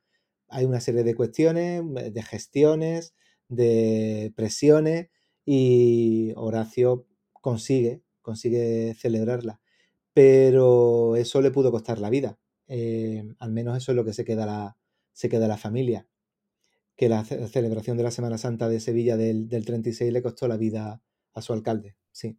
Hay 0.49 0.65
una 0.65 0.81
serie 0.81 1.05
de 1.05 1.15
cuestiones, 1.15 1.83
de 2.13 2.23
gestiones, 2.23 3.15
de 3.49 4.33
presiones 4.37 5.09
y 5.45 6.33
Horacio 6.37 7.07
consigue, 7.33 8.03
consigue 8.23 8.95
celebrarla. 8.95 9.61
Pero 10.15 11.17
eso 11.17 11.41
le 11.43 11.51
pudo 11.51 11.71
costar 11.71 11.99
la 11.99 12.11
vida. 12.11 12.39
Eh, 12.69 13.25
al 13.39 13.53
menos 13.53 13.77
eso 13.77 13.93
es 13.93 13.97
lo 13.97 14.05
que 14.05 14.13
se 14.13 14.25
queda 14.25 14.47
la, 14.47 14.77
se 15.19 15.29
queda 15.29 15.49
la 15.49 15.57
familia. 15.57 16.07
Que 16.95 17.09
la 17.09 17.25
celebración 17.25 17.97
de 17.97 18.05
la 18.05 18.13
Semana 18.13 18.39
Santa 18.39 18.69
de 18.69 18.79
Sevilla 18.79 19.17
del, 19.17 19.49
36 19.49 20.13
le 20.13 20.23
costó 20.23 20.47
la 20.47 20.57
vida 20.57 21.03
a 21.35 21.43
su 21.43 21.53
alcalde, 21.53 21.97
sí. 22.13 22.39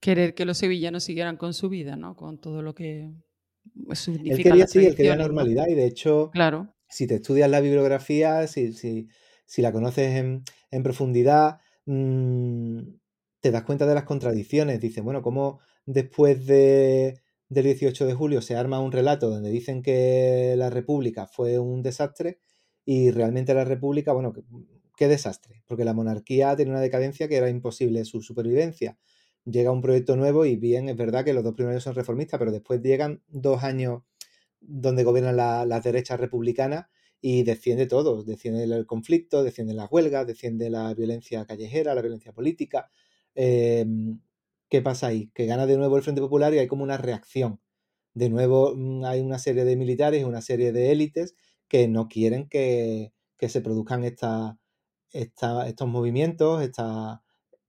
Querer 0.00 0.34
que 0.34 0.44
los 0.44 0.58
sevillanos 0.58 1.04
siguieran 1.04 1.36
con 1.36 1.54
su 1.54 1.68
vida, 1.68 1.94
¿no? 1.94 2.16
Con 2.16 2.40
todo 2.40 2.60
lo 2.60 2.74
que 2.74 3.12
significa 3.92 4.34
Él 4.34 4.42
quería, 4.42 4.66
sí, 4.66 4.86
él 4.86 4.96
quería 4.96 5.14
normalidad 5.14 5.68
y 5.68 5.74
de 5.74 5.86
hecho, 5.86 6.30
claro. 6.32 6.74
si 6.88 7.06
te 7.06 7.16
estudias 7.16 7.48
la 7.50 7.60
bibliografía, 7.60 8.46
si, 8.48 8.72
si, 8.72 9.08
si 9.46 9.62
la 9.62 9.72
conoces 9.72 10.16
en, 10.16 10.82
profundidad, 10.82 11.60
mm, 11.86 12.80
te 13.40 13.50
das 13.52 13.62
cuenta 13.62 13.86
de 13.86 13.94
las 13.94 14.04
contradicciones. 14.04 14.80
Dices, 14.80 15.04
bueno, 15.04 15.22
¿cómo 15.22 15.60
después 15.86 16.46
de, 16.46 17.20
del 17.48 17.64
18 17.64 18.06
de 18.06 18.14
julio 18.14 18.42
se 18.42 18.56
arma 18.56 18.80
un 18.80 18.92
relato 18.92 19.30
donde 19.30 19.50
dicen 19.50 19.82
que 19.82 20.54
la 20.56 20.70
República 20.70 21.26
fue 21.26 21.58
un 21.58 21.82
desastre 21.82 22.40
y 22.84 23.10
realmente 23.10 23.54
la 23.54 23.64
República, 23.64 24.12
bueno, 24.12 24.32
qué 24.96 25.08
desastre, 25.08 25.62
porque 25.66 25.84
la 25.84 25.94
monarquía 25.94 26.56
tiene 26.56 26.72
una 26.72 26.80
decadencia 26.80 27.28
que 27.28 27.36
era 27.36 27.48
imposible 27.48 28.04
su 28.04 28.22
supervivencia. 28.22 28.98
Llega 29.44 29.72
un 29.72 29.80
proyecto 29.80 30.16
nuevo 30.16 30.44
y 30.44 30.56
bien, 30.56 30.88
es 30.88 30.96
verdad 30.96 31.24
que 31.24 31.32
los 31.32 31.44
dos 31.44 31.54
primeros 31.54 31.82
son 31.82 31.94
reformistas, 31.94 32.38
pero 32.38 32.52
después 32.52 32.82
llegan 32.82 33.22
dos 33.28 33.62
años 33.62 34.02
donde 34.60 35.04
gobiernan 35.04 35.36
las 35.36 35.84
derechas 35.84 36.18
republicanas 36.20 36.86
y 37.20 37.42
defiende 37.42 37.86
todo, 37.86 38.22
defiende 38.24 38.64
el 38.64 38.86
conflicto, 38.86 39.42
defiende 39.42 39.74
las 39.74 39.90
huelgas, 39.90 40.26
defiende 40.26 40.70
la 40.70 40.92
violencia 40.94 41.44
callejera, 41.46 41.94
la 41.94 42.02
violencia 42.02 42.32
política. 42.32 42.90
Em, 43.34 44.20
¿Qué 44.68 44.82
pasa 44.82 45.08
ahí? 45.08 45.30
Que 45.34 45.46
gana 45.46 45.66
de 45.66 45.76
nuevo 45.78 45.96
el 45.96 46.02
Frente 46.02 46.20
Popular 46.20 46.52
y 46.54 46.58
hay 46.58 46.66
como 46.68 46.82
una 46.84 46.98
reacción. 46.98 47.60
De 48.14 48.28
nuevo 48.30 48.74
mm, 48.76 49.04
hay 49.04 49.20
una 49.20 49.38
serie 49.38 49.64
de 49.64 49.76
militares, 49.76 50.24
una 50.24 50.42
serie 50.42 50.72
de 50.72 50.92
élites 50.92 51.34
que 51.68 51.88
no 51.88 52.08
quieren 52.08 52.48
que, 52.48 53.12
se 53.40 53.60
produzcan 53.60 54.04
estos 54.04 55.88
movimientos, 55.88 56.62
estas 56.62 57.20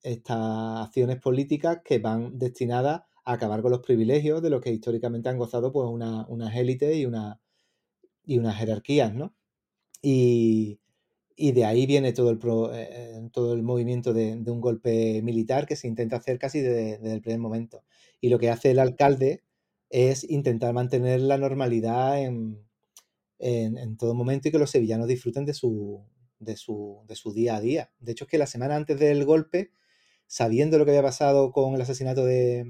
acciones 0.04 1.18
políticas 1.22 1.80
que 1.84 2.00
van 2.00 2.38
destinadas 2.40 3.04
a 3.26 3.34
acabar 3.34 3.62
con 3.62 3.72
los 3.72 3.82
privilegios 3.82 4.42
de 4.42 4.50
los 4.50 4.62
que 4.62 4.72
históricamente 4.72 5.30
han 5.30 5.38
gozado 5.38 5.72
pues 5.72 5.88
unas 5.90 6.56
élites 6.56 6.96
y, 6.96 7.08
y 8.26 8.38
unas 8.40 8.58
jerarquías, 8.58 9.14
¿no? 9.14 9.36
Y, 10.02 10.80
de 11.54 11.66
ahí 11.66 11.86
viene 11.86 12.12
todo 12.12 12.32
el, 12.32 12.40
eh, 12.74 13.30
todo 13.32 13.54
el 13.54 13.64
movimiento 13.64 14.14
de, 14.14 14.34
un 14.34 14.60
golpe 14.60 15.22
militar 15.22 15.66
que 15.66 15.78
se 15.78 15.88
intenta 15.88 16.18
hacer 16.18 16.38
casi 16.38 16.60
desde, 16.60 17.14
el 17.14 17.22
primer 17.22 17.40
momento. 17.40 17.84
Y 18.20 18.30
lo 18.30 18.40
que 18.40 18.50
hace 18.50 18.72
el 18.72 18.80
alcalde 18.80 19.44
es 19.90 20.30
intentar 20.30 20.74
mantener 20.74 21.22
la 21.22 21.38
normalidad 21.38 22.22
en, 22.22 22.68
en, 23.40 23.98
todo 23.98 24.14
momento 24.14 24.48
y 24.50 24.52
que 24.52 24.60
los 24.60 24.70
sevillanos 24.70 25.08
disfruten 25.08 25.46
de 25.46 25.54
su, 25.54 26.04
de, 26.40 26.58
su, 26.58 27.04
de 27.08 27.16
su 27.16 27.32
día 27.34 27.56
a 27.56 27.62
día. 27.62 27.92
De 28.00 28.12
hecho, 28.12 28.26
es 28.26 28.30
que 28.30 28.38
la 28.38 28.48
semana 28.48 28.76
antes 28.76 29.00
del 29.00 29.24
golpe, 29.26 29.72
sabiendo 30.28 30.78
lo 30.78 30.86
que 30.86 30.92
había 30.92 31.04
pasado 31.04 31.52
con 31.52 31.74
el 31.74 31.82
asesinato 31.82 32.26
de, 32.26 32.66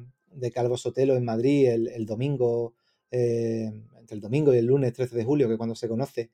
Calvo 0.53 0.77
Sotelo 0.77 1.15
en 1.15 1.25
Madrid 1.25 1.67
el, 1.69 2.05
domingo, 2.05 2.75
eh, 3.09 3.71
entre 3.97 4.15
el 4.15 4.21
domingo 4.21 4.53
y 4.53 4.57
el 4.57 4.65
lunes 4.65 4.93
13 4.93 5.15
de 5.15 5.23
julio, 5.23 5.49
que 5.49 5.57
cuando 5.57 5.75
se 5.75 5.87
conoce, 5.87 6.29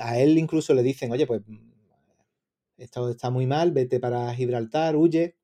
a 0.00 0.18
él 0.18 0.38
incluso 0.38 0.74
le 0.74 0.82
dicen, 0.82 1.10
oye, 1.12 1.26
pues 1.26 1.42
mm, 1.46 1.70
esto 2.78 3.10
está 3.10 3.30
muy 3.30 3.46
mal, 3.46 3.72
vete 3.72 4.00
para 4.00 4.34
Gibraltar, 4.34 4.96
huye. 4.96 5.36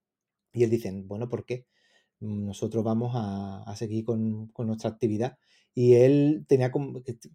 Y 0.53 0.65
él 0.65 0.71
dice, 0.71 0.91
bueno, 1.05 1.29
¿por 1.29 1.45
qué? 1.45 1.67
Mm, 2.21 2.47
nosotros 2.47 2.85
vamos 2.85 3.13
a, 3.15 3.75
seguir 3.77 4.05
con, 4.05 4.53
nuestra 4.59 4.91
actividad. 4.91 5.39
Y 5.75 5.95
él 5.95 6.47
tenía 6.49 6.73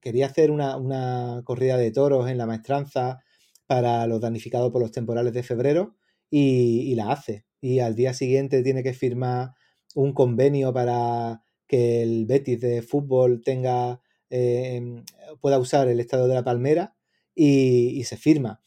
quería 0.02 0.26
hacer 0.28 0.52
una, 0.52 1.42
corrida 1.46 1.78
de 1.78 1.92
toros 1.92 2.30
en 2.30 2.38
la 2.38 2.48
maestranza 2.48 3.20
para 3.68 4.08
los 4.08 4.22
damnificados 4.22 4.72
por 4.72 4.82
los 4.82 4.92
temporales 4.92 5.34
de 5.34 5.44
febrero 5.44 5.96
y, 6.30 6.96
la 6.96 7.12
hace. 7.12 7.46
Y 7.62 7.80
al 7.80 7.96
día 7.96 8.14
siguiente 8.14 8.64
tiene 8.64 8.84
que 8.84 8.94
firmar 8.94 9.52
un 9.96 10.14
convenio 10.14 10.74
para 10.74 11.44
que 11.68 12.02
el 12.04 12.26
Betis 12.26 12.60
de 12.62 12.82
fútbol 12.82 13.42
tenga 13.44 14.02
Em, 14.32 15.04
pueda 15.42 15.60
usar 15.60 15.90
el 15.90 16.00
estado 16.00 16.28
de 16.28 16.36
la 16.36 16.44
palmera 16.44 16.96
y, 17.36 18.04
se 18.06 18.16
firma. 18.18 18.62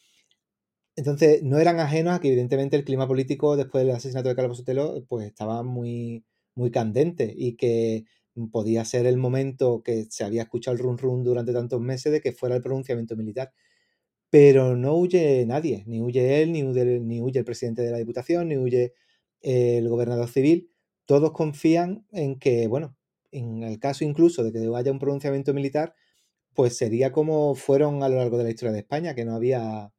Entonces, 0.96 1.42
no 1.42 1.58
eran 1.58 1.80
ajenos 1.80 2.14
a 2.14 2.20
que 2.20 2.28
evidentemente 2.28 2.76
el 2.76 2.84
clima 2.84 3.08
político 3.08 3.56
después 3.56 3.84
del 3.84 3.96
asesinato 3.96 4.28
de 4.28 4.36
Calvo 4.36 4.54
Sotelo 4.54 5.04
pues 5.08 5.26
estaba 5.26 5.62
muy, 5.62 6.24
muy 6.54 6.70
candente 6.70 7.32
y 7.36 7.56
que 7.56 8.04
podía 8.52 8.84
ser 8.84 9.06
el 9.06 9.16
momento 9.16 9.82
que 9.82 10.04
se 10.10 10.24
había 10.24 10.42
escuchado 10.42 10.76
el 10.76 10.82
run 10.82 10.98
run 10.98 11.24
durante 11.24 11.52
tantos 11.52 11.80
meses 11.80 12.12
de 12.12 12.20
que 12.20 12.32
fuera 12.32 12.56
el 12.56 12.62
pronunciamiento 12.62 13.16
militar. 13.16 13.52
Pero 14.30 14.76
no 14.76 14.96
huye 14.96 15.46
nadie, 15.46 15.84
ni 15.86 16.00
huye 16.02 16.42
él, 16.42 16.52
ni 16.52 16.62
huye 16.64 17.38
el 17.38 17.44
presidente 17.44 17.82
de 17.82 17.92
la 17.92 17.98
Diputación, 17.98 18.48
ni 18.48 18.56
huye 18.58 18.94
el 19.40 19.88
gobernador 19.88 20.28
civil. 20.28 20.70
Todos 21.06 21.32
confían 21.32 22.06
en 22.12 22.38
que, 22.38 22.68
bueno, 22.68 22.96
en 23.38 23.62
el 23.62 23.78
caso 23.78 24.04
incluso 24.04 24.42
de 24.44 24.52
que 24.52 24.58
haya 24.74 24.92
un 24.92 24.98
pronunciamiento 24.98 25.54
militar, 25.54 25.94
pues 26.54 26.76
sería 26.76 27.12
como 27.12 27.54
fueron 27.54 28.02
a 28.02 28.08
lo 28.08 28.16
largo 28.16 28.38
de 28.38 28.44
la 28.44 28.50
historia 28.50 28.72
de 28.72 28.80
España, 28.80 29.14
que 29.14 29.24
no 29.24 29.34
había, 29.34 29.92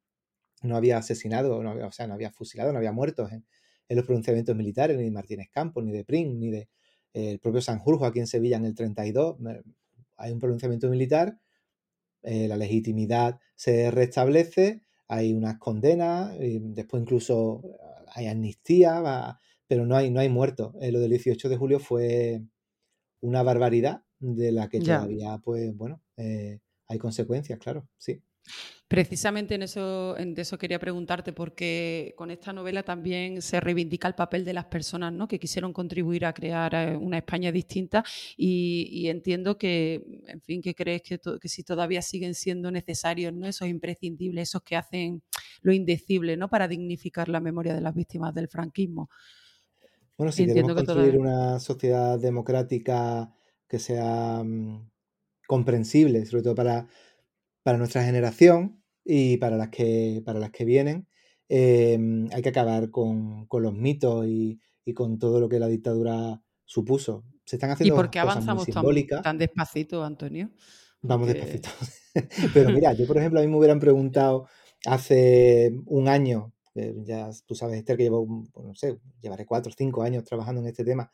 no 0.64 0.78
había 0.78 0.98
asesinado, 0.98 1.62
no 1.64 1.88
o 1.88 1.92
sea, 1.92 2.08
no 2.08 2.14
había 2.14 2.32
fusilado, 2.32 2.72
no 2.72 2.78
había 2.80 2.92
muertos 2.92 3.32
en, 3.32 3.46
los 3.90 4.06
pronunciamientos 4.06 4.56
militares, 4.56 4.98
ni 4.98 5.04
de 5.04 5.12
Martínez 5.12 5.50
Campos, 5.52 5.84
ni 5.84 5.92
de 5.92 6.04
Prim, 6.04 6.40
ni 6.40 6.50
de 6.50 6.70
eh, 7.14 7.32
el 7.32 7.40
propio 7.40 7.62
Sanjurjo 7.62 8.06
aquí 8.06 8.20
en 8.20 8.28
Sevilla 8.28 8.58
en 8.58 8.66
el 8.66 8.76
32. 8.76 9.38
Hay 10.18 10.32
un 10.32 10.40
pronunciamiento 10.40 10.90
militar, 10.90 11.40
eh, 12.24 12.48
la 12.48 12.58
legitimidad 12.58 13.40
se 13.56 13.92
restablece, 13.92 14.82
hay 15.08 15.34
unas 15.34 15.60
condenas, 15.60 16.36
después 16.40 17.02
incluso 17.02 17.62
hay 18.16 18.28
amnistía, 18.28 19.40
pero 19.68 19.86
no 19.86 19.96
hay, 19.96 20.10
no 20.10 20.20
hay 20.20 20.30
muertos. 20.30 20.74
Eh, 20.82 20.92
lo 20.92 21.00
del 21.00 21.12
18 21.12 21.50
de 21.50 21.58
julio 21.58 21.80
fue, 21.80 22.42
una 23.22 23.44
barbaridad 23.44 24.04
de 24.20 24.52
la 24.52 24.70
que 24.70 24.80
todavía, 24.80 25.38
pues 25.44 25.76
bueno, 25.76 26.02
eh, 26.18 26.60
hay 26.88 26.98
consecuencias, 26.98 27.60
claro, 27.60 27.88
sí. 27.98 28.22
Precisamente 28.88 29.56
en 29.56 29.64
eso, 29.64 30.16
en 30.16 30.38
eso 30.38 30.60
quería 30.60 30.78
preguntarte, 30.78 31.34
porque 31.34 32.14
con 32.16 32.30
esta 32.30 32.54
novela 32.54 32.84
también 32.84 33.42
se 33.42 33.60
reivindica 33.60 34.08
el 34.08 34.14
papel 34.14 34.46
de 34.46 34.54
las 34.54 34.66
personas 34.66 35.12
¿no? 35.12 35.28
que 35.28 35.40
quisieron 35.40 35.74
contribuir 35.74 36.24
a 36.24 36.34
crear 36.34 36.76
eh, 36.76 36.96
una 36.96 37.18
España 37.18 37.52
distinta 37.52 38.04
y, 38.38 39.08
entiendo 39.08 39.58
que, 39.58 40.06
en 40.28 40.40
fin, 40.42 40.62
que 40.62 40.76
crees 40.76 41.02
que, 41.02 41.20
que, 41.42 41.50
si 41.50 41.64
todavía 41.64 42.04
siguen 42.04 42.36
siendo 42.36 42.70
necesarios 42.70 43.34
¿no? 43.34 43.48
esos 43.48 43.68
imprescindibles, 43.68 44.50
esos 44.50 44.62
que 44.62 44.76
hacen 44.76 45.24
lo 45.62 45.74
indecible 45.74 46.38
¿no? 46.38 46.48
para 46.48 46.68
dignificar 46.68 47.28
la 47.28 47.40
memoria 47.40 47.74
de 47.74 47.82
las 47.82 47.96
víctimas 47.96 48.36
del 48.36 48.48
franquismo. 48.48 49.10
Bueno, 50.18 50.32
si 50.32 50.46
queremos 50.46 50.74
construir 50.74 51.18
una 51.18 51.60
sociedad 51.60 52.18
democrática 52.18 53.34
que 53.68 53.80
sea 53.80 54.42
mm, 54.44 54.90
comprensible, 55.48 56.26
sobre 56.26 56.44
todo 56.44 56.56
para, 56.56 56.88
para 57.64 57.78
nuestra 57.78 58.04
generación 58.04 58.82
y 59.04 59.38
para 59.38 59.58
las 59.58 59.70
que, 59.70 60.22
para 60.26 60.40
las 60.40 60.52
que 60.52 60.64
vienen, 60.64 61.08
em, 61.50 62.30
hay 62.32 62.42
que 62.42 62.50
acabar 62.50 62.90
con, 62.90 63.48
los 63.52 63.74
mitos 63.74 64.26
y, 64.26 64.60
con 64.94 65.20
todo 65.20 65.40
lo 65.40 65.50
que 65.50 65.60
la 65.60 65.68
dictadura 65.68 66.42
supuso. 66.64 67.26
Se 67.46 67.58
están 67.58 67.72
haciendo 67.72 67.94
¿Y 67.94 67.98
por 67.98 68.10
qué 68.10 68.20
avanzamos 68.20 68.66
tan, 69.24 69.38
despacito, 69.38 70.04
Antonio? 70.04 70.50
Vamos 71.02 71.28
despacito. 71.28 71.70
Pero 72.54 72.70
mira, 72.72 72.94
yo 72.94 73.06
por 73.06 73.18
ejemplo, 73.18 73.40
a 73.40 73.44
mí 73.44 73.50
me 73.50 73.58
hubieran 73.58 73.80
preguntado 73.80 74.48
hace 74.86 75.74
un 75.86 76.08
año 76.08 76.55
eh, 76.76 76.94
ya 77.04 77.30
tú 77.46 77.56
sabes, 77.56 77.78
Esther, 77.78 77.98
que 77.98 78.04
llevo, 78.04 78.28
pues, 78.54 78.68
no 78.68 78.76
sé, 78.76 79.00
llevaré 79.22 79.46
cuatro 79.46 79.72
o 79.72 79.76
cinco 79.76 80.04
años 80.04 80.26
trabajando 80.26 80.62
en 80.62 80.68
este 80.68 80.84
tema, 80.84 81.12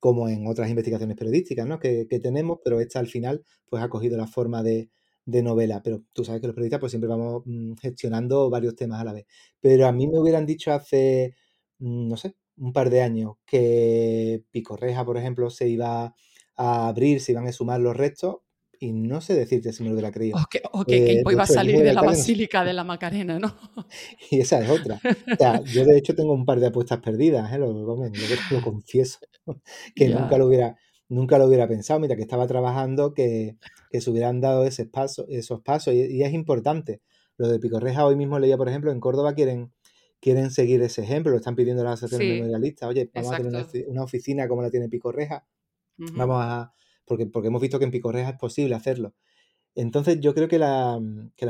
como 0.00 0.28
en 0.28 0.46
otras 0.46 0.68
investigaciones 0.70 1.16
periodísticas 1.16 1.66
¿no? 1.66 1.78
que, 1.80 2.06
tenemos, 2.22 2.60
pero 2.64 2.80
esta 2.80 3.00
al 3.00 3.08
final 3.08 3.44
pues 3.68 3.82
ha 3.82 3.88
cogido 3.88 4.16
la 4.16 4.26
forma 4.26 4.62
de, 4.62 4.90
novela. 5.26 5.82
Pero 5.82 6.02
tú 6.12 6.24
sabes 6.24 6.40
que 6.40 6.46
los 6.48 6.54
periodistas 6.54 6.80
pues 6.80 6.92
siempre 6.92 7.08
vamos 7.08 7.42
mm, 7.46 7.74
gestionando 7.74 8.50
varios 8.50 8.76
temas 8.76 9.00
a 9.00 9.04
la 9.04 9.12
vez. 9.12 9.26
Pero 9.60 9.86
a 9.86 9.92
mí 9.92 10.08
me 10.08 10.18
hubieran 10.18 10.46
dicho 10.46 10.72
hace, 10.72 11.34
mm, 11.78 12.08
no 12.08 12.16
sé, 12.16 12.34
un 12.56 12.72
par 12.72 12.90
de 12.90 13.02
años 13.02 13.34
que 13.46 14.44
Picorreja, 14.50 15.04
por 15.04 15.16
ejemplo, 15.18 15.50
se 15.50 15.68
iba 15.68 16.14
a 16.56 16.88
abrir, 16.88 17.20
se 17.20 17.32
iban 17.32 17.46
a 17.46 17.52
sumar 17.52 17.80
los 17.80 17.96
restos, 17.96 18.38
y 18.80 18.92
no 18.92 19.20
sé 19.20 19.34
decirte 19.34 19.72
si 19.72 19.82
me 19.82 19.88
lo 19.88 19.94
hubiera 19.94 20.12
creído. 20.12 20.38
O 20.72 20.84
que, 20.84 20.96
eh, 20.96 21.22
iba 21.28 21.42
a 21.42 21.46
salir 21.46 21.78
de 21.78 21.92
la 21.92 22.02
Basílica 22.02 22.64
de 22.64 22.72
la 22.72 22.84
Macarena, 22.84 23.38
¿no? 23.38 23.54
y 24.30 24.40
esa 24.40 24.60
es 24.60 24.70
otra. 24.70 25.00
O 25.32 25.36
sea, 25.36 25.62
yo 25.64 25.84
de 25.84 25.98
hecho 25.98 26.14
tengo 26.14 26.32
un 26.32 26.44
par 26.44 26.60
de 26.60 26.68
apuestas 26.68 27.00
perdidas, 27.00 27.52
¿eh? 27.52 27.58
lo, 27.58 27.84
confieso, 28.62 29.18
que 29.94 30.08
nunca, 30.08 30.38
lo 30.38 30.46
hubiera, 30.46 30.76
nunca 31.08 31.38
lo 31.38 31.46
hubiera 31.46 31.66
pensado, 31.66 31.98
mira, 32.00 32.16
que 32.16 32.22
estaba 32.22 32.46
trabajando, 32.46 33.14
que, 33.14 33.56
se 33.92 34.10
hubieran 34.10 34.40
dado 34.40 34.64
ese 34.64 34.86
paso, 34.86 35.26
esos 35.28 35.60
pasos, 35.62 35.94
y, 35.94 36.22
es 36.22 36.32
importante. 36.32 37.00
Lo 37.36 37.48
de 37.48 37.58
Picorreja 37.58 38.04
hoy 38.04 38.16
mismo 38.16 38.38
leía, 38.38 38.56
por 38.56 38.68
ejemplo, 38.68 38.90
en 38.90 39.00
Córdoba 39.00 39.34
quieren, 39.34 39.72
quieren 40.20 40.50
seguir 40.50 40.82
ese 40.82 41.02
ejemplo, 41.02 41.30
lo 41.30 41.38
están 41.38 41.54
pidiendo 41.56 41.84
las 41.84 41.94
asociaciones 41.94 42.40
memorialistas, 42.40 42.88
oye, 42.88 43.10
vamos 43.14 43.32
a 43.32 43.36
tener 43.36 43.66
una, 43.88 44.02
oficina 44.02 44.48
como 44.48 44.62
la 44.62 44.70
tiene 44.70 44.88
Picorreja, 44.88 45.46
vamos 45.96 46.38
a 46.40 46.72
porque, 47.08 47.28
hemos 47.48 47.60
visto 47.60 47.78
que 47.78 47.84
en 47.86 47.90
Picorreja 47.90 48.30
es 48.30 48.38
posible 48.38 48.74
hacerlo. 48.74 49.14
Entonces 49.74 50.20
yo 50.20 50.34
creo 50.34 50.48
que, 50.48 50.58
las 50.58 51.00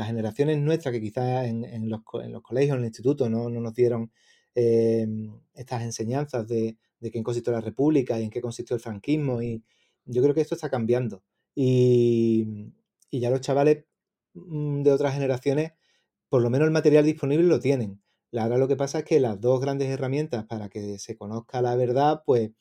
generaciones 0.07 0.59
nuestras, 0.59 0.93
que 0.93 1.01
quizás 1.01 1.47
en, 1.47 1.89
los, 1.89 2.01
colegios, 2.03 2.75
en 2.75 2.81
el 2.81 2.85
instituto, 2.87 3.29
no, 3.29 3.49
nos 3.49 3.73
dieron 3.73 4.11
em, 4.55 5.39
estas 5.53 5.83
enseñanzas 5.83 6.47
de, 6.47 6.77
de 6.99 7.11
qué 7.11 7.23
consistió 7.23 7.53
la 7.53 7.61
República 7.61 8.19
y 8.19 8.23
en 8.23 8.29
qué 8.29 8.41
consistió 8.41 8.75
el 8.75 8.81
franquismo, 8.81 9.41
y 9.41 9.63
yo 10.05 10.21
creo 10.21 10.33
que 10.33 10.41
esto 10.41 10.55
está 10.55 10.69
cambiando. 10.69 11.23
Y, 11.55 12.73
ya 13.11 13.29
los 13.29 13.41
chavales 13.41 13.85
mm, 14.33 14.83
de 14.83 14.91
otras 14.91 15.13
generaciones 15.13 15.73
por 16.29 16.41
lo 16.43 16.49
menos 16.49 16.67
el 16.67 16.71
material 16.71 17.05
disponible 17.05 17.45
lo 17.45 17.59
tienen. 17.59 18.01
Ahora 18.33 18.57
lo 18.57 18.67
que 18.67 18.75
pasa 18.75 18.99
es 18.99 19.05
que 19.05 19.19
las 19.19 19.41
dos 19.41 19.61
grandes 19.61 19.89
herramientas 19.89 20.45
para 20.45 20.69
que 20.69 20.99
se 20.99 21.17
conozca 21.17 21.61
la 21.61 21.75
verdad, 21.75 22.23
pues 22.25 22.51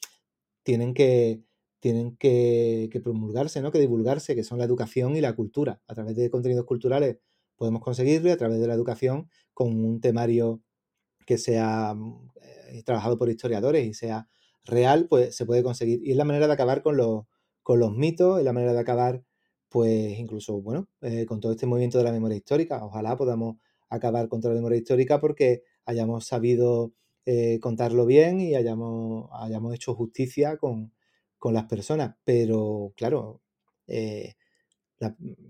tienen 0.62 0.95
que, 0.95 1.43
tienen 1.80 2.16
que, 2.16 2.90
promulgarse, 3.02 3.61
¿no? 3.62 3.70
que 3.70 3.78
divulgarse, 3.78 4.35
que 4.35 4.44
son 4.44 4.58
la 4.58 4.64
educación 4.64 5.16
y 5.16 5.20
la 5.20 5.35
cultura. 5.35 5.80
A 5.87 5.94
través 5.94 6.16
de 6.16 6.30
contenidos 6.30 6.64
culturales 6.64 7.18
podemos 7.56 7.82
conseguirlo 7.82 8.28
y 8.28 8.32
a 8.32 8.37
través 8.37 8.61
de 8.61 8.66
la 8.66 8.75
educación 8.75 9.28
con 9.54 9.85
un 9.85 10.00
temario 10.00 10.61
que 11.26 11.38
sea 11.38 11.94
eh, 12.42 12.82
trabajado 12.85 13.18
por 13.18 13.28
historiadores 13.28 13.87
y 13.87 13.94
sea 13.94 14.28
real, 14.64 15.06
pues 15.08 15.37
se 15.37 15.47
puede 15.47 15.62
conseguir. 15.62 16.00
Y 16.04 16.12
es 16.12 16.16
la 16.16 16.25
manera 16.25 16.47
de 16.47 16.52
acabar 16.52 16.82
con 16.82 16.97
los, 16.97 17.26
mitos, 17.97 18.38
es 18.38 18.44
la 18.44 18.52
manera 18.52 18.73
de 18.73 18.80
acabar, 18.80 19.23
pues 19.68 20.18
incluso, 20.18 20.61
bueno, 20.61 20.88
eh, 21.02 21.26
con 21.26 21.40
todo 21.40 21.52
este 21.52 21.66
movimiento 21.66 21.99
de 21.99 22.04
la 22.04 22.12
memoria 22.12 22.37
histórica. 22.37 22.85
Ojalá 22.85 23.16
podamos 23.16 23.56
acabar 23.88 24.28
con 24.28 24.40
toda 24.40 24.54
la 24.54 24.61
memoria 24.61 24.78
histórica 24.78 25.20
porque 25.20 25.62
hayamos 25.85 26.26
sabido 26.26 26.92
eh, 27.26 27.58
contarlo 27.61 28.06
bien 28.06 28.40
y 28.40 28.54
hayamos 28.54 29.75
hecho 29.75 29.94
justicia 29.94 30.56
con, 30.56 30.92
las 31.54 31.64
personas. 31.64 32.16
Pero, 32.25 32.92
claro, 32.97 33.42
eh, 33.87 34.35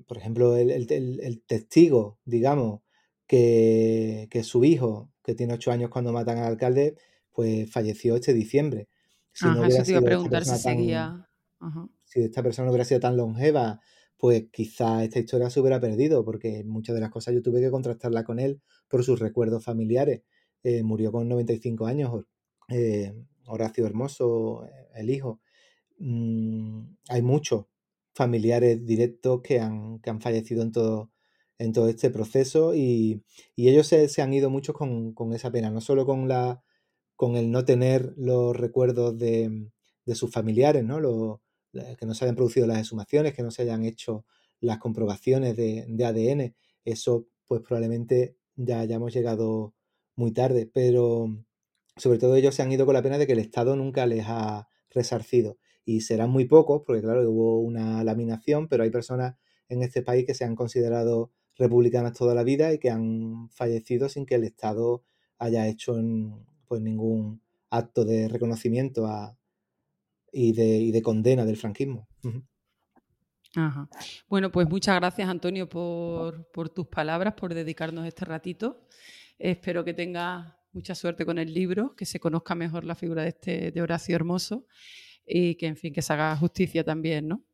por 0.07 0.19
ejemplo, 0.19 0.57
el, 0.57 1.43
testigo, 1.47 2.19
digamos, 2.25 2.83
que, 3.27 4.29
que 4.31 4.43
su 4.43 4.65
hijo, 4.65 5.11
que 5.23 5.35
tiene 5.35 5.55
ocho 5.55 5.71
años 5.71 5.91
cuando 5.91 6.13
matan 6.13 6.39
al 6.39 6.45
alcalde, 6.45 6.97
pues 7.33 7.71
falleció 7.71 8.17
este 8.17 8.35
diciembre. 8.35 8.89
Si 9.33 9.47
no 9.47 9.65
eso 9.65 9.83
te 9.83 9.93
iba 9.93 10.01
a 10.01 10.03
preguntar 10.03 10.45
si 10.45 10.59
seguía. 10.59 11.29
Si 12.05 12.21
esta 12.21 12.43
persona 12.43 12.67
no 12.67 12.73
hubiera 12.73 12.85
sido 12.85 13.01
tan 13.01 13.17
longeva, 13.17 13.81
pues 14.17 14.47
quizá 14.51 15.05
esta 15.05 15.21
historia 15.21 15.49
se 15.49 15.61
hubiera 15.61 15.81
perdido, 15.81 16.25
porque 16.25 16.65
muchas 16.65 16.95
de 16.95 17.01
las 17.01 17.11
cosas 17.11 17.35
yo 17.35 17.43
tuve 17.43 17.61
que 17.61 17.71
contrastarla 17.71 18.25
con 18.25 18.41
él 18.41 18.61
por 18.89 19.05
sus 19.05 19.21
recuerdos 19.21 19.65
familiares. 19.65 20.23
Eh, 20.65 20.83
murió 20.83 21.13
con 21.13 21.29
95 21.29 21.87
años, 21.87 22.25
eh, 22.69 23.15
Horacio 23.47 23.87
Hermoso, 23.87 24.67
el 24.95 25.11
hijo. 25.11 25.41
Mm, 25.99 26.97
hay 27.09 27.23
muchos 27.23 27.67
familiares 28.15 28.85
directos 28.85 29.41
que 29.43 29.61
han, 29.61 30.01
que 30.01 30.11
han 30.11 30.21
fallecido 30.21 30.63
en 30.63 30.73
todo, 30.73 31.11
en 31.59 31.73
todo 31.73 31.89
este 31.89 32.11
proceso 32.11 32.75
y, 32.75 33.23
ellos 33.57 33.87
se, 33.89 34.23
han 34.23 34.33
ido 34.33 34.51
muchos 34.51 34.75
con, 34.77 35.13
con, 35.15 35.33
esa 35.33 35.51
pena, 35.51 35.71
no 35.71 35.81
solo 35.81 36.07
con 36.07 36.29
la 36.29 36.63
con 37.19 37.37
el 37.37 37.51
no 37.51 37.65
tener 37.65 38.15
los 38.17 38.57
recuerdos 38.57 39.19
de, 39.19 39.73
sus 40.15 40.31
familiares, 40.31 40.85
¿no? 40.85 41.43
que 41.73 42.07
no 42.07 42.15
se 42.15 42.25
hayan 42.25 42.37
producido 42.37 42.69
las 42.69 42.79
exhumaciones, 42.79 43.35
que 43.35 43.43
no 43.43 43.51
se 43.51 43.63
hayan 43.63 43.85
hecho 43.85 44.25
las 44.61 44.79
comprobaciones 44.79 45.57
de, 45.57 46.05
ADN. 46.05 46.55
Eso, 46.85 47.27
pues 47.49 47.63
probablemente 47.63 48.37
ya 48.55 48.79
hayamos 48.79 49.13
llegado 49.13 49.75
muy 50.15 50.31
tarde, 50.31 50.71
pero 50.73 51.27
sobre 51.97 52.21
todo 52.21 52.37
ellos 52.37 52.55
se 52.55 52.63
han 52.63 52.71
ido 52.71 52.87
con 52.87 52.95
la 52.95 53.03
pena 53.03 53.19
de 53.19 53.27
que 53.27 53.33
el 53.33 53.41
Estado 53.41 53.75
nunca 53.75 54.07
les 54.07 54.25
ha 54.29 54.69
resarcido. 54.91 55.59
Y 55.89 56.03
serán 56.03 56.29
muy 56.29 56.45
pocos, 56.45 56.83
porque 56.87 57.01
claro, 57.01 57.23
hubo 57.31 57.61
una 57.61 58.05
laminación, 58.05 58.69
pero 58.69 58.83
hay 58.83 58.91
personas 58.91 59.37
en 59.71 59.83
este 59.83 60.03
país 60.03 60.27
que 60.27 60.35
se 60.35 60.45
han 60.45 60.55
considerado 60.55 61.33
republicanas 61.57 62.13
toda 62.13 62.35
la 62.35 62.43
vida 62.43 62.75
y 62.75 62.79
que 62.79 62.91
han 62.91 63.49
fallecido 63.49 64.11
sin 64.11 64.27
que 64.27 64.35
el 64.35 64.45
Estado 64.45 65.03
haya 65.39 65.67
hecho 65.67 65.97
pues 66.67 66.83
ningún 66.83 67.41
acto 67.71 68.05
de 68.05 68.29
reconocimiento 68.29 69.09
y, 70.31 70.53
de, 70.53 71.01
condena 71.03 71.47
del 71.47 71.57
franquismo. 71.57 72.07
Bueno, 74.29 74.53
pues 74.53 74.69
muchas 74.69 74.95
gracias 74.97 75.27
Antonio 75.27 75.71
por, 75.71 76.69
tus 76.75 76.87
palabras, 76.89 77.33
por 77.33 77.55
dedicarnos 77.55 78.07
este 78.07 78.27
ratito. 78.27 78.87
Espero 79.39 79.87
que 79.87 79.95
tengas 79.95 80.55
mucha 80.73 80.95
suerte 80.95 81.25
con 81.25 81.39
el 81.39 81.55
libro, 81.55 81.97
que 81.97 82.05
se 82.05 82.21
conozca 82.21 82.55
mejor 82.55 82.85
la 82.85 82.95
figura 82.95 83.23
de, 83.23 83.29
este, 83.31 83.71
de 83.71 83.81
Horacio 83.81 84.15
Hermoso 84.15 84.67
y 85.29 85.57
que, 85.57 85.67
en 85.67 85.77
fin, 85.77 85.93
que 85.93 86.03
se 86.03 86.13
haga 86.13 86.37
justicia 86.37 86.85
también, 86.85 87.29
¿no? 87.29 87.45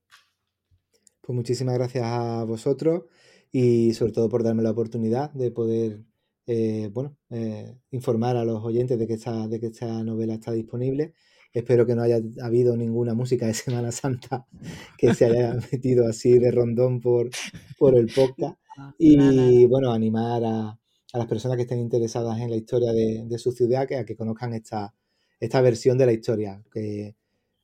Pues 1.21 1.35
muchísimas 1.35 1.75
gracias 1.75 2.05
a 2.05 2.45
vosotros 2.45 3.05
y 3.51 3.95
sobre 3.95 4.13
todo 4.13 4.29
por 4.29 4.43
darme 4.43 4.63
la 4.63 4.73
oportunidad 4.73 5.33
de 5.33 5.51
poder 5.51 6.05
eh, 6.47 6.91
bueno, 6.93 7.17
eh, 7.31 7.75
informar 7.91 8.37
a 8.37 8.45
los 8.45 8.63
oyentes 8.63 8.99
de 8.99 9.07
que, 9.07 9.15
esta, 9.15 9.49
de 9.49 9.59
que 9.59 9.67
esta 9.67 10.03
novela 10.03 10.35
está 10.35 10.53
disponible. 10.53 11.15
Espero 11.53 11.87
que 11.87 11.95
no 11.95 12.03
haya 12.03 12.19
habido 12.43 12.77
ninguna 12.77 13.15
música 13.15 13.47
de 13.47 13.55
Semana 13.55 13.93
Santa 13.93 14.47
que 14.99 15.15
se 15.15 15.27
haya 15.27 15.55
metido 15.73 16.07
así 16.07 16.39
de 16.39 16.51
rondón 16.51 17.01
por, 17.01 17.31
por 17.79 17.97
el 17.97 18.07
podcast. 18.07 18.59
Y 18.99 19.67
bueno, 19.67 19.93
animar 19.93 20.43
a, 20.45 20.79
las 21.13 21.27
personas 21.29 21.57
que 21.57 21.63
estén 21.63 21.79
interesadas 21.79 22.41
en 22.41 22.51
la 22.51 22.57
historia 22.57 22.93
de, 22.93 23.39
su 23.39 23.53
ciudad 23.53 23.87
que, 23.87 23.99
a 23.99 24.05
que 24.05 24.17
conozcan 24.17 24.53
esta, 24.53 24.93
esta 25.39 25.61
versión 25.61 25.97
de 25.97 26.07
la 26.07 26.13
historia, 26.13 26.61
que 26.73 27.15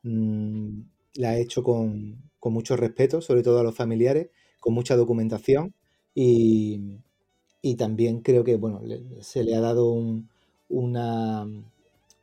mm, 0.03 0.81
la 1.15 1.37
he 1.37 1.43
hecho 1.43 1.63
con, 1.63 2.31
con 2.39 2.53
mucho 2.53 2.77
respeto, 2.77 3.21
sobre 3.21 3.43
todo 3.43 3.61
a 3.61 3.63
los 3.63 3.75
familiares, 3.75 4.29
con 4.59 4.75
mucha 4.75 4.97
documentación 4.97 5.75
y, 6.15 6.99
y 7.63 7.75
también 7.77 8.21
creo 8.21 8.45
que 8.45 8.57
bueno, 8.57 8.81
se 9.21 9.45
le 9.45 9.55
ha 9.55 9.61
dado 9.61 9.93
una, 10.69 11.47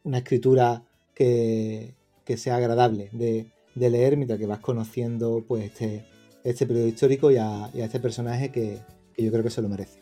una, 0.03 0.17
escritura 0.17 0.83
que, 1.13 1.93
sea 2.35 2.57
agradable 2.57 3.09
de, 3.11 3.51
leer 3.75 4.17
mientras 4.17 4.39
que 4.39 4.47
vas 4.47 4.59
conociendo 4.59 5.43
pues 5.47 5.65
este, 5.65 6.05
este 6.43 6.65
periodo 6.65 6.87
histórico 6.87 7.31
y 7.31 7.37
a, 7.37 7.69
este 7.75 7.99
personaje 7.99 8.51
que, 8.51 8.79
que 9.13 9.23
yo 9.23 9.31
creo 9.31 9.43
que 9.43 9.49
se 9.49 9.61
lo 9.61 9.69
merece. 9.69 9.99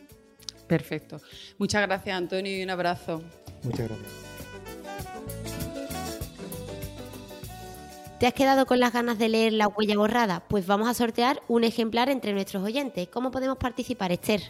Perfecto. 0.67 1.19
Muchas 1.57 1.85
gracias 1.85 2.17
Antonio 2.17 2.57
y 2.57 2.63
un 2.63 2.69
abrazo. 2.69 3.21
Muchas 3.63 3.87
gracias. 3.89 4.34
¿Te 8.19 8.27
has 8.27 8.33
quedado 8.33 8.65
con 8.65 8.79
las 8.79 8.93
ganas 8.93 9.19
de 9.19 9.27
leer 9.27 9.51
La 9.51 9.67
huella 9.67 9.97
borrada? 9.97 10.41
Pues 10.47 10.65
vamos 10.65 10.87
a 10.87 10.93
sortear 10.93 11.41
un 11.49 11.65
ejemplar 11.65 12.09
entre 12.09 12.31
nuestros 12.31 12.63
oyentes. 12.63 13.09
¿Cómo 13.09 13.29
podemos 13.29 13.57
participar, 13.57 14.13
Esther? 14.13 14.41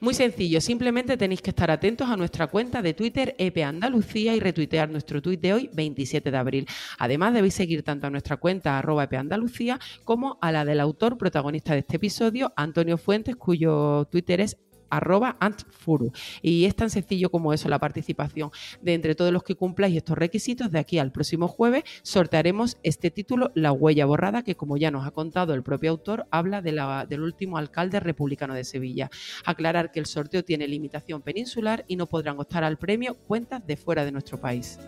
Muy 0.00 0.14
sencillo, 0.14 0.60
simplemente 0.60 1.16
tenéis 1.16 1.42
que 1.42 1.50
estar 1.50 1.72
atentos 1.72 2.08
a 2.08 2.16
nuestra 2.16 2.46
cuenta 2.46 2.82
de 2.82 2.94
Twitter 2.94 3.34
EP 3.36 3.64
Andalucía 3.64 4.36
y 4.36 4.38
retuitear 4.38 4.88
nuestro 4.88 5.20
tuit 5.20 5.40
de 5.40 5.52
hoy, 5.52 5.70
27 5.72 6.30
de 6.30 6.36
abril. 6.36 6.66
Además, 6.98 7.34
debéis 7.34 7.54
seguir 7.54 7.82
tanto 7.82 8.06
a 8.06 8.10
nuestra 8.10 8.36
cuenta 8.36 8.78
arroba 8.78 9.04
EP 9.04 9.14
Andalucía 9.14 9.80
como 10.04 10.38
a 10.40 10.52
la 10.52 10.64
del 10.64 10.78
autor 10.78 11.18
protagonista 11.18 11.72
de 11.72 11.80
este 11.80 11.96
episodio, 11.96 12.52
Antonio 12.54 12.96
Fuentes, 12.96 13.34
cuyo 13.34 14.04
Twitter 14.04 14.40
es 14.40 14.56
arroba 14.90 15.36
antfuru. 15.40 16.12
Y 16.42 16.64
es 16.64 16.76
tan 16.76 16.90
sencillo 16.90 17.30
como 17.30 17.52
eso, 17.52 17.68
la 17.68 17.78
participación 17.78 18.50
de 18.82 18.94
entre 18.94 19.14
todos 19.14 19.32
los 19.32 19.42
que 19.42 19.54
cumpláis 19.54 19.96
estos 19.96 20.18
requisitos. 20.18 20.70
De 20.70 20.78
aquí 20.78 20.98
al 20.98 21.12
próximo 21.12 21.48
jueves 21.48 21.84
sortearemos 22.02 22.76
este 22.82 23.10
título, 23.10 23.50
La 23.54 23.72
huella 23.72 24.06
borrada, 24.06 24.42
que 24.42 24.56
como 24.56 24.76
ya 24.76 24.90
nos 24.90 25.06
ha 25.06 25.10
contado 25.10 25.54
el 25.54 25.62
propio 25.62 25.90
autor, 25.90 26.26
habla 26.30 26.60
de 26.60 26.72
la, 26.72 27.06
del 27.06 27.22
último 27.22 27.58
alcalde 27.58 28.00
republicano 28.00 28.54
de 28.54 28.64
Sevilla. 28.64 29.10
Aclarar 29.44 29.90
que 29.90 30.00
el 30.00 30.06
sorteo 30.06 30.44
tiene 30.44 30.68
limitación 30.68 31.22
peninsular 31.22 31.84
y 31.86 31.96
no 31.96 32.06
podrán 32.06 32.38
optar 32.38 32.64
al 32.64 32.78
premio 32.78 33.14
cuentas 33.14 33.66
de 33.66 33.76
fuera 33.76 34.04
de 34.04 34.12
nuestro 34.12 34.40
país. 34.40 34.78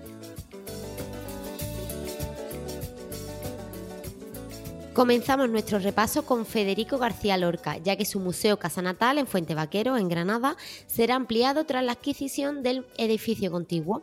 Comenzamos 4.94 5.48
nuestro 5.48 5.78
repaso 5.78 6.26
con 6.26 6.44
Federico 6.44 6.98
García 6.98 7.38
Lorca, 7.38 7.78
ya 7.78 7.96
que 7.96 8.04
su 8.04 8.20
museo 8.20 8.58
Casa 8.58 8.82
Natal 8.82 9.16
en 9.16 9.26
Fuente 9.26 9.54
Vaquero, 9.54 9.96
en 9.96 10.06
Granada, 10.06 10.58
será 10.86 11.14
ampliado 11.14 11.64
tras 11.64 11.82
la 11.82 11.92
adquisición 11.92 12.62
del 12.62 12.84
edificio 12.98 13.50
contiguo. 13.50 14.02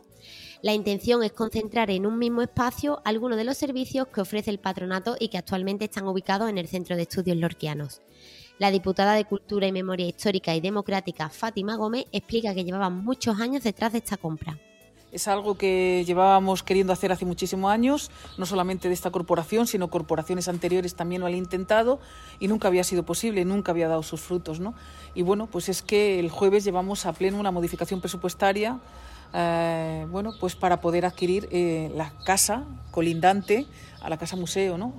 La 0.62 0.74
intención 0.74 1.22
es 1.22 1.30
concentrar 1.30 1.92
en 1.92 2.06
un 2.06 2.18
mismo 2.18 2.42
espacio 2.42 3.00
algunos 3.04 3.38
de 3.38 3.44
los 3.44 3.56
servicios 3.56 4.08
que 4.08 4.20
ofrece 4.20 4.50
el 4.50 4.58
patronato 4.58 5.14
y 5.20 5.28
que 5.28 5.38
actualmente 5.38 5.84
están 5.84 6.08
ubicados 6.08 6.50
en 6.50 6.58
el 6.58 6.66
Centro 6.66 6.96
de 6.96 7.02
Estudios 7.02 7.36
Lorquianos. 7.36 8.02
La 8.58 8.72
diputada 8.72 9.14
de 9.14 9.26
Cultura 9.26 9.68
y 9.68 9.72
Memoria 9.72 10.08
Histórica 10.08 10.56
y 10.56 10.60
Democrática 10.60 11.28
Fátima 11.28 11.76
Gómez 11.76 12.06
explica 12.10 12.52
que 12.52 12.64
llevaban 12.64 13.04
muchos 13.04 13.38
años 13.38 13.62
detrás 13.62 13.92
de 13.92 13.98
esta 13.98 14.16
compra. 14.16 14.58
Es 15.12 15.26
algo 15.26 15.56
que 15.56 16.04
llevábamos 16.06 16.62
queriendo 16.62 16.92
hacer 16.92 17.10
hace 17.10 17.24
muchísimos 17.24 17.72
años, 17.72 18.10
no 18.38 18.46
solamente 18.46 18.86
de 18.88 18.94
esta 18.94 19.10
corporación, 19.10 19.66
sino 19.66 19.88
corporaciones 19.88 20.46
anteriores 20.46 20.94
también 20.94 21.20
lo 21.20 21.26
han 21.26 21.34
intentado 21.34 21.98
y 22.38 22.46
nunca 22.46 22.68
había 22.68 22.84
sido 22.84 23.02
posible, 23.02 23.44
nunca 23.44 23.72
había 23.72 23.88
dado 23.88 24.04
sus 24.04 24.20
frutos. 24.20 24.60
¿no? 24.60 24.74
Y 25.14 25.22
bueno, 25.22 25.48
pues 25.48 25.68
es 25.68 25.82
que 25.82 26.20
el 26.20 26.30
jueves 26.30 26.62
llevamos 26.62 27.06
a 27.06 27.12
pleno 27.12 27.40
una 27.40 27.50
modificación 27.50 28.00
presupuestaria 28.00 28.78
eh, 29.32 30.06
bueno, 30.10 30.32
pues 30.38 30.56
para 30.56 30.80
poder 30.80 31.06
adquirir 31.06 31.48
eh, 31.50 31.90
la 31.94 32.12
casa 32.24 32.64
colindante 32.90 33.66
a 34.00 34.08
la 34.08 34.18
casa 34.18 34.36
museo. 34.36 34.78
¿no? 34.78 34.92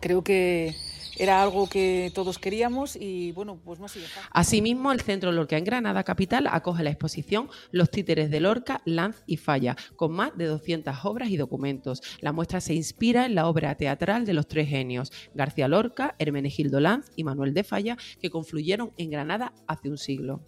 Creo 0.00 0.22
que 0.22 0.74
era 1.18 1.42
algo 1.42 1.68
que 1.68 2.10
todos 2.14 2.38
queríamos 2.38 2.96
y 2.96 3.32
bueno, 3.32 3.60
pues 3.64 3.78
no 3.78 3.86
ha 3.86 3.88
sido 3.88 4.06
Asimismo, 4.30 4.92
el 4.92 5.00
Centro 5.00 5.32
Lorca 5.32 5.56
en 5.56 5.64
Granada 5.64 6.04
Capital 6.04 6.46
acoge 6.46 6.82
la 6.82 6.90
exposición 6.90 7.48
Los 7.70 7.90
títeres 7.90 8.30
de 8.30 8.40
Lorca, 8.40 8.82
Lanz 8.84 9.22
y 9.26 9.36
Falla, 9.36 9.76
con 9.96 10.12
más 10.12 10.36
de 10.36 10.46
200 10.46 11.04
obras 11.04 11.30
y 11.30 11.36
documentos. 11.36 12.00
La 12.20 12.32
muestra 12.32 12.60
se 12.60 12.74
inspira 12.74 13.26
en 13.26 13.34
la 13.34 13.46
obra 13.46 13.74
teatral 13.76 14.24
de 14.26 14.34
los 14.34 14.46
tres 14.46 14.68
genios, 14.68 15.12
García 15.34 15.68
Lorca, 15.68 16.14
Hermenegildo 16.18 16.80
Lanz 16.80 17.10
y 17.16 17.24
Manuel 17.24 17.54
de 17.54 17.64
Falla, 17.64 17.96
que 18.20 18.30
confluyeron 18.30 18.92
en 18.96 19.10
Granada 19.10 19.52
hace 19.66 19.88
un 19.88 19.98
siglo. 19.98 20.42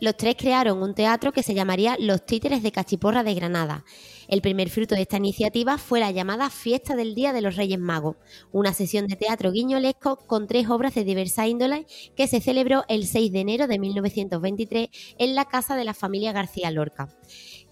Los 0.00 0.16
tres 0.16 0.34
crearon 0.38 0.82
un 0.82 0.94
teatro 0.94 1.30
que 1.30 1.42
se 1.42 1.52
llamaría 1.52 1.96
Los 1.98 2.24
Títeres 2.24 2.62
de 2.62 2.72
Cachiporra 2.72 3.22
de 3.22 3.34
Granada. 3.34 3.84
El 4.30 4.42
primer 4.42 4.70
fruto 4.70 4.94
de 4.94 5.02
esta 5.02 5.16
iniciativa 5.16 5.76
fue 5.76 5.98
la 5.98 6.12
llamada 6.12 6.50
Fiesta 6.50 6.94
del 6.94 7.16
Día 7.16 7.32
de 7.32 7.40
los 7.40 7.56
Reyes 7.56 7.80
Magos, 7.80 8.14
una 8.52 8.72
sesión 8.72 9.08
de 9.08 9.16
teatro 9.16 9.50
guiñolesco 9.50 10.18
con 10.24 10.46
tres 10.46 10.70
obras 10.70 10.94
de 10.94 11.02
diversa 11.02 11.48
índole 11.48 11.84
que 12.14 12.28
se 12.28 12.40
celebró 12.40 12.84
el 12.86 13.08
6 13.08 13.32
de 13.32 13.40
enero 13.40 13.66
de 13.66 13.80
1923 13.80 14.88
en 15.18 15.34
la 15.34 15.46
casa 15.46 15.74
de 15.74 15.84
la 15.84 15.94
familia 15.94 16.30
García 16.30 16.70
Lorca. 16.70 17.08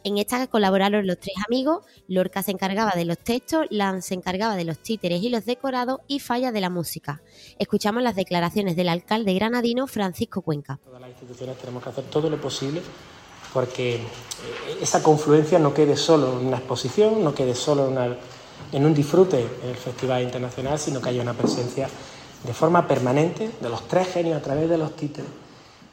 En 0.03 0.19
esta 0.19 0.49
colaboraron 0.49 1.07
los 1.07 1.21
tres 1.21 1.37
amigos, 1.47 1.85
Lorca 2.09 2.43
se 2.43 2.51
encargaba 2.51 2.91
de 2.97 3.05
los 3.05 3.19
textos, 3.19 3.69
Lan 3.71 4.03
se 4.03 4.15
encargaba 4.15 4.57
de 4.57 4.65
los 4.65 4.81
títeres 4.81 5.23
y 5.23 5.29
los 5.29 5.47
decorados 5.47 6.01
y 6.09 6.19
Falla 6.19 6.51
de 6.51 6.61
la 6.61 6.71
música. 6.71 7.23
Escuchamos 7.61 8.03
las 8.03 8.17
declaraciones 8.17 8.75
del 8.75 8.89
alcalde 8.89 9.33
granadino 9.35 9.87
Francisco 9.87 10.43
Cuenca. 10.43 10.81
Todas 10.83 11.01
las 11.01 11.11
instituciones 11.11 11.57
tenemos 11.59 11.85
que 11.85 11.91
hacer 11.91 12.05
todo 12.07 12.29
lo 12.29 12.41
posible 12.41 12.81
porque 13.53 13.97
eh, 13.97 14.01
esa 14.81 15.03
confluencia 15.03 15.59
no 15.59 15.75
quede 15.75 15.97
solo 15.97 16.41
en 16.41 16.47
una 16.47 16.59
exposición, 16.59 17.23
no 17.23 17.35
quede 17.35 17.55
solo 17.55 17.91
en, 18.73 18.85
un 18.85 18.95
disfrute 18.95 19.47
en 19.63 19.71
el 19.71 19.77
Festival 19.77 20.23
Internacional, 20.23 20.79
sino 20.79 21.01
que 21.01 21.09
haya 21.11 21.23
una 21.23 21.35
presencia 21.35 21.89
de 22.45 22.55
forma 22.55 22.87
permanente 22.87 23.51
de 23.61 23.69
los 23.69 23.87
tres 23.89 24.09
genios 24.09 24.39
a 24.39 24.43
través 24.43 24.69
de 24.69 24.79
los 24.79 24.95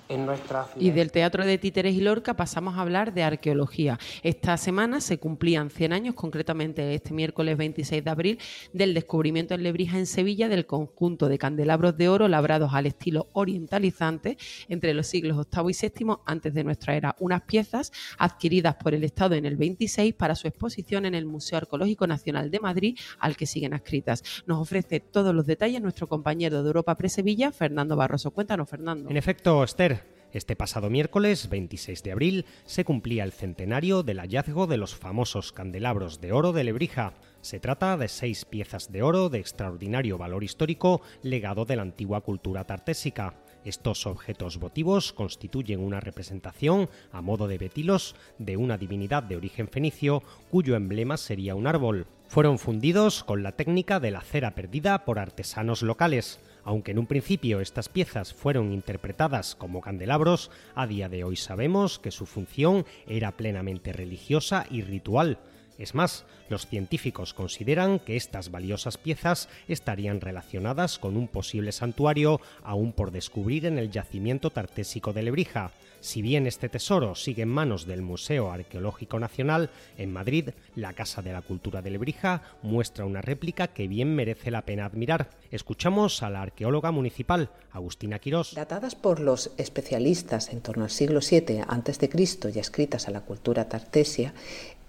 nuestra 0.10 0.68
Y 0.78 0.92
del 0.92 1.12
Teatro 1.12 1.46
de 1.46 1.58
Títeres 1.58 1.96
y 1.96 2.02
Lorca 2.02 2.36
pasamos 2.36 2.76
a 2.76 2.82
hablar 2.82 3.14
de 3.14 3.24
arqueología. 3.24 4.00
Esta 4.24 4.58
semana 4.58 5.02
se 5.02 5.18
cumplían 5.18 5.70
100 5.70 5.94
años, 5.94 6.16
concretamente 6.16 6.94
este 6.94 7.14
miércoles 7.14 7.58
26 7.58 8.04
de 8.04 8.10
abril, 8.10 8.40
del 8.74 8.94
descubrimiento 8.94 9.54
en 9.54 9.64
Lebrija, 9.64 9.98
en 9.98 10.06
Sevilla, 10.06 10.48
del 10.48 10.66
conjunto 10.66 11.28
de 11.28 11.38
candelabros 11.38 11.98
de 11.98 12.10
oro 12.10 12.28
labrados 12.28 12.74
al 12.74 12.86
estilo 12.86 13.28
orientalizante 13.34 14.38
entre 14.70 14.94
los 14.94 15.08
siglos 15.08 15.48
VIII 15.52 15.72
y 15.72 15.90
VII 16.06 16.16
antes 16.26 16.54
de 16.54 16.64
nuestra 16.64 16.96
era. 16.96 17.16
Unas 17.20 17.42
piezas 17.44 17.92
adquiridas 18.18 18.76
por 18.76 18.94
el 18.94 19.04
Estado 19.04 19.36
en 19.36 19.46
el 19.46 19.58
26 19.58 20.14
para 20.14 20.36
su 20.36 20.48
exposición 20.48 21.06
en 21.06 21.16
el 21.16 21.26
Museo 21.26 21.58
Arqueológico 21.58 22.08
Nacional 22.08 22.52
de 22.52 22.60
Madrid, 22.60 22.98
al 23.20 23.36
que 23.36 23.46
siguen 23.46 23.74
adscritas. 23.74 24.24
Nos 24.46 24.60
ofrece 24.62 25.00
todos 25.00 25.34
los 25.34 25.46
detalles 25.46 25.82
nuestro 25.82 26.08
compañero 26.08 26.62
de 26.62 26.68
Europa 26.68 26.96
Pre 26.96 27.10
Sevilla, 27.10 27.52
Fernando 27.52 27.96
Barroso. 27.96 28.32
Cuéntanos, 28.32 28.70
Fernando. 28.70 29.10
En 29.10 29.18
efecto, 29.18 29.64
Esther, 29.64 29.95
este 30.36 30.58
pasado 30.58 30.90
miércoles 30.90 31.48
26 31.50 32.04
de 32.04 32.12
abril 32.12 32.46
se 32.66 32.84
cumplía 32.84 33.24
el 33.24 33.32
centenario 33.32 34.04
del 34.04 34.20
hallazgo 34.20 34.68
de 34.68 34.76
los 34.76 34.94
famosos 34.94 35.54
candelabros 35.54 36.20
de 36.20 36.34
oro 36.34 36.52
de 36.52 36.66
Lebrija. 36.66 37.14
Se 37.40 37.62
trata 37.62 37.96
de 37.96 38.10
seis 38.10 38.44
piezas 38.44 38.92
de 38.92 39.02
oro 39.02 39.30
de 39.30 39.40
extraordinario 39.40 40.18
valor 40.18 40.44
histórico 40.44 41.00
legado 41.24 41.64
de 41.64 41.78
la 41.78 41.84
antigua 41.84 42.20
cultura 42.20 42.66
tartésica. 42.66 43.36
Estos 43.64 44.06
objetos 44.06 44.58
votivos 44.58 45.14
constituyen 45.14 45.80
una 45.80 46.02
representación, 46.02 46.90
a 47.14 47.22
modo 47.22 47.48
de 47.48 47.58
betilos, 47.58 48.18
de 48.38 48.58
una 48.58 48.78
divinidad 48.78 49.24
de 49.24 49.38
origen 49.38 49.70
fenicio 49.70 50.22
cuyo 50.52 50.76
emblema 50.76 51.16
sería 51.16 51.56
un 51.56 51.66
árbol. 51.66 52.08
Fueron 52.28 52.60
fundidos 52.60 53.24
con 53.24 53.42
la 53.42 53.54
técnica 53.54 54.02
de 54.02 54.12
la 54.12 54.20
cera 54.20 54.54
perdida 54.54 55.06
por 55.06 55.18
artesanos 55.18 55.82
locales. 55.82 56.40
Aunque 56.66 56.92
en 56.92 57.00
un 57.00 57.06
principio 57.06 57.62
estas 57.62 57.90
piezas 57.90 58.34
fueron 58.34 58.74
interpretadas 58.74 59.56
como 59.56 59.82
candelabros, 59.82 60.50
a 60.74 60.88
día 60.88 61.10
de 61.10 61.24
hoy 61.24 61.36
sabemos 61.36 62.00
que 62.00 62.10
su 62.10 62.26
función 62.26 62.86
era 63.06 63.38
plenamente 63.38 63.94
religiosa 63.94 64.66
y 64.72 64.82
ritual. 64.82 65.38
Es 65.78 65.94
más, 65.94 66.26
los 66.50 66.68
científicos 66.68 67.34
consideran 67.34 68.00
que 68.00 68.16
estas 68.16 68.52
valiosas 68.52 68.98
piezas 68.98 69.50
estarían 69.68 70.22
relacionadas 70.22 71.00
con 71.00 71.18
un 71.18 71.28
posible 71.28 71.72
santuario 71.72 72.40
aún 72.64 72.94
por 72.94 73.12
descubrir 73.12 73.66
en 73.66 73.78
el 73.78 73.92
yacimiento 73.92 74.52
tartésico 74.52 75.12
de 75.12 75.24
Lebrija. 75.24 75.72
Si 76.06 76.22
bien 76.22 76.46
este 76.46 76.70
tesoro 76.70 77.16
sigue 77.16 77.42
en 77.42 77.50
manos 77.50 77.88
del 77.88 78.04
Museo 78.04 78.52
Arqueológico 78.52 79.20
Nacional, 79.20 79.72
en 79.98 80.14
Madrid, 80.14 80.50
la 80.76 80.94
Casa 80.94 81.24
de 81.24 81.34
la 81.34 81.42
Cultura 81.42 81.82
de 81.82 81.90
Lebrija 81.90 82.44
muestra 82.62 83.06
una 83.06 83.24
réplica 83.24 83.70
que 83.70 83.88
bien 83.88 84.16
merece 84.16 84.52
la 84.52 84.62
pena 84.62 84.86
admirar. 84.86 85.32
Escuchamos 85.50 86.22
a 86.22 86.30
la 86.30 86.44
arqueóloga 86.44 86.92
municipal, 86.92 87.50
Agustina 87.72 88.20
Quirós. 88.20 88.54
Datadas 88.54 88.94
por 88.94 89.20
los 89.20 89.52
especialistas 89.58 90.50
en 90.50 90.62
torno 90.62 90.84
al 90.84 90.92
siglo 90.92 91.22
VII 91.28 91.62
a.C. 91.62 92.10
y 92.54 92.60
escritas 92.60 93.08
a 93.08 93.12
la 93.12 93.22
cultura 93.22 93.68
tartesia, 93.68 94.36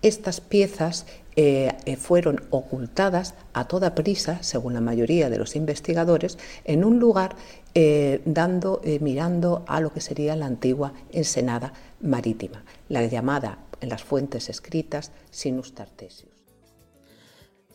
estas 0.02 0.40
piezas 0.40 1.06
eh, 1.36 1.72
eh, 1.84 1.96
fueron 1.96 2.42
ocultadas 2.50 3.34
a 3.52 3.68
toda 3.68 3.94
prisa, 3.94 4.42
según 4.42 4.74
la 4.74 4.80
mayoría 4.80 5.28
de 5.28 5.38
los 5.38 5.54
investigadores, 5.56 6.38
en 6.64 6.84
un 6.84 6.98
lugar 6.98 7.36
eh, 7.74 8.22
dando, 8.24 8.80
mirando 9.00 9.64
a 9.66 9.80
lo 9.80 9.92
que 9.92 10.00
sería 10.00 10.34
la 10.36 10.46
antigua 10.46 10.92
ensenada 11.12 11.74
marítima, 12.00 12.64
la 12.88 13.04
llamada 13.04 13.58
en 13.80 13.90
las 13.90 14.02
fuentes 14.02 14.48
escritas 14.48 15.12
Sinus 15.30 15.74
Tartesius. 15.74 16.35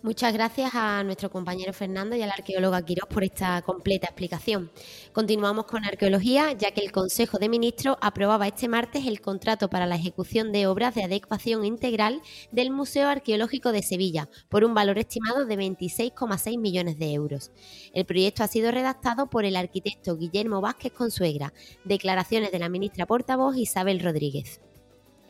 Muchas 0.03 0.33
gracias 0.33 0.71
a 0.73 1.03
nuestro 1.03 1.29
compañero 1.29 1.73
Fernando 1.73 2.15
y 2.15 2.23
a 2.23 2.25
la 2.25 2.33
arqueóloga 2.33 2.81
Quirós 2.81 3.07
por 3.07 3.23
esta 3.23 3.61
completa 3.61 4.07
explicación. 4.07 4.71
Continuamos 5.13 5.65
con 5.65 5.85
arqueología, 5.85 6.53
ya 6.53 6.71
que 6.71 6.81
el 6.81 6.91
Consejo 6.91 7.37
de 7.37 7.49
Ministros 7.49 7.97
aprobaba 8.01 8.47
este 8.47 8.67
martes 8.67 9.05
el 9.05 9.21
contrato 9.21 9.69
para 9.69 9.85
la 9.85 9.97
ejecución 9.97 10.51
de 10.51 10.65
obras 10.65 10.95
de 10.95 11.03
adecuación 11.03 11.65
integral 11.65 12.23
del 12.51 12.71
Museo 12.71 13.09
Arqueológico 13.09 13.71
de 13.71 13.83
Sevilla, 13.83 14.27
por 14.49 14.63
un 14.63 14.73
valor 14.73 14.97
estimado 14.97 15.45
de 15.45 15.55
26,6 15.55 16.57
millones 16.57 16.97
de 16.97 17.13
euros. 17.13 17.51
El 17.93 18.05
proyecto 18.05 18.43
ha 18.43 18.47
sido 18.47 18.71
redactado 18.71 19.29
por 19.29 19.45
el 19.45 19.55
arquitecto 19.55 20.17
Guillermo 20.17 20.61
Vázquez 20.61 20.93
Consuegra. 20.93 21.53
Declaraciones 21.85 22.51
de 22.51 22.57
la 22.57 22.69
ministra 22.69 23.05
portavoz 23.05 23.55
Isabel 23.55 23.99
Rodríguez. 23.99 24.61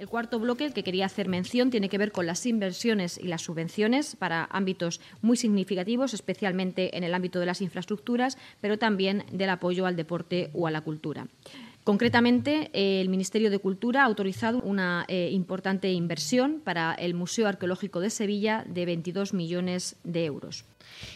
El 0.01 0.09
cuarto 0.09 0.39
bloque, 0.39 0.71
que 0.71 0.83
quería 0.83 1.05
hacer 1.05 1.27
mención, 1.27 1.69
tiene 1.69 1.87
que 1.87 1.99
ver 1.99 2.11
con 2.11 2.25
las 2.25 2.47
inversiones 2.47 3.19
y 3.19 3.27
las 3.27 3.43
subvenciones 3.43 4.15
para 4.15 4.45
ámbitos 4.49 4.99
muy 5.21 5.37
significativos, 5.37 6.15
especialmente 6.15 6.97
en 6.97 7.03
el 7.03 7.13
ámbito 7.13 7.39
de 7.39 7.45
las 7.45 7.61
infraestructuras, 7.61 8.35
pero 8.61 8.79
también 8.79 9.23
del 9.31 9.51
apoyo 9.51 9.85
al 9.85 9.95
deporte 9.95 10.49
o 10.55 10.65
a 10.65 10.71
la 10.71 10.81
cultura. 10.81 11.27
Concretamente, 11.83 12.71
el 12.73 13.09
Ministerio 13.09 13.51
de 13.51 13.59
Cultura 13.59 14.01
ha 14.01 14.05
autorizado 14.05 14.59
una 14.61 15.05
eh, 15.07 15.29
importante 15.31 15.91
inversión 15.91 16.61
para 16.63 16.95
el 16.95 17.13
Museo 17.13 17.47
Arqueológico 17.47 17.99
de 17.99 18.09
Sevilla 18.09 18.65
de 18.67 18.87
22 18.87 19.35
millones 19.35 19.97
de 20.03 20.25
euros. 20.25 20.65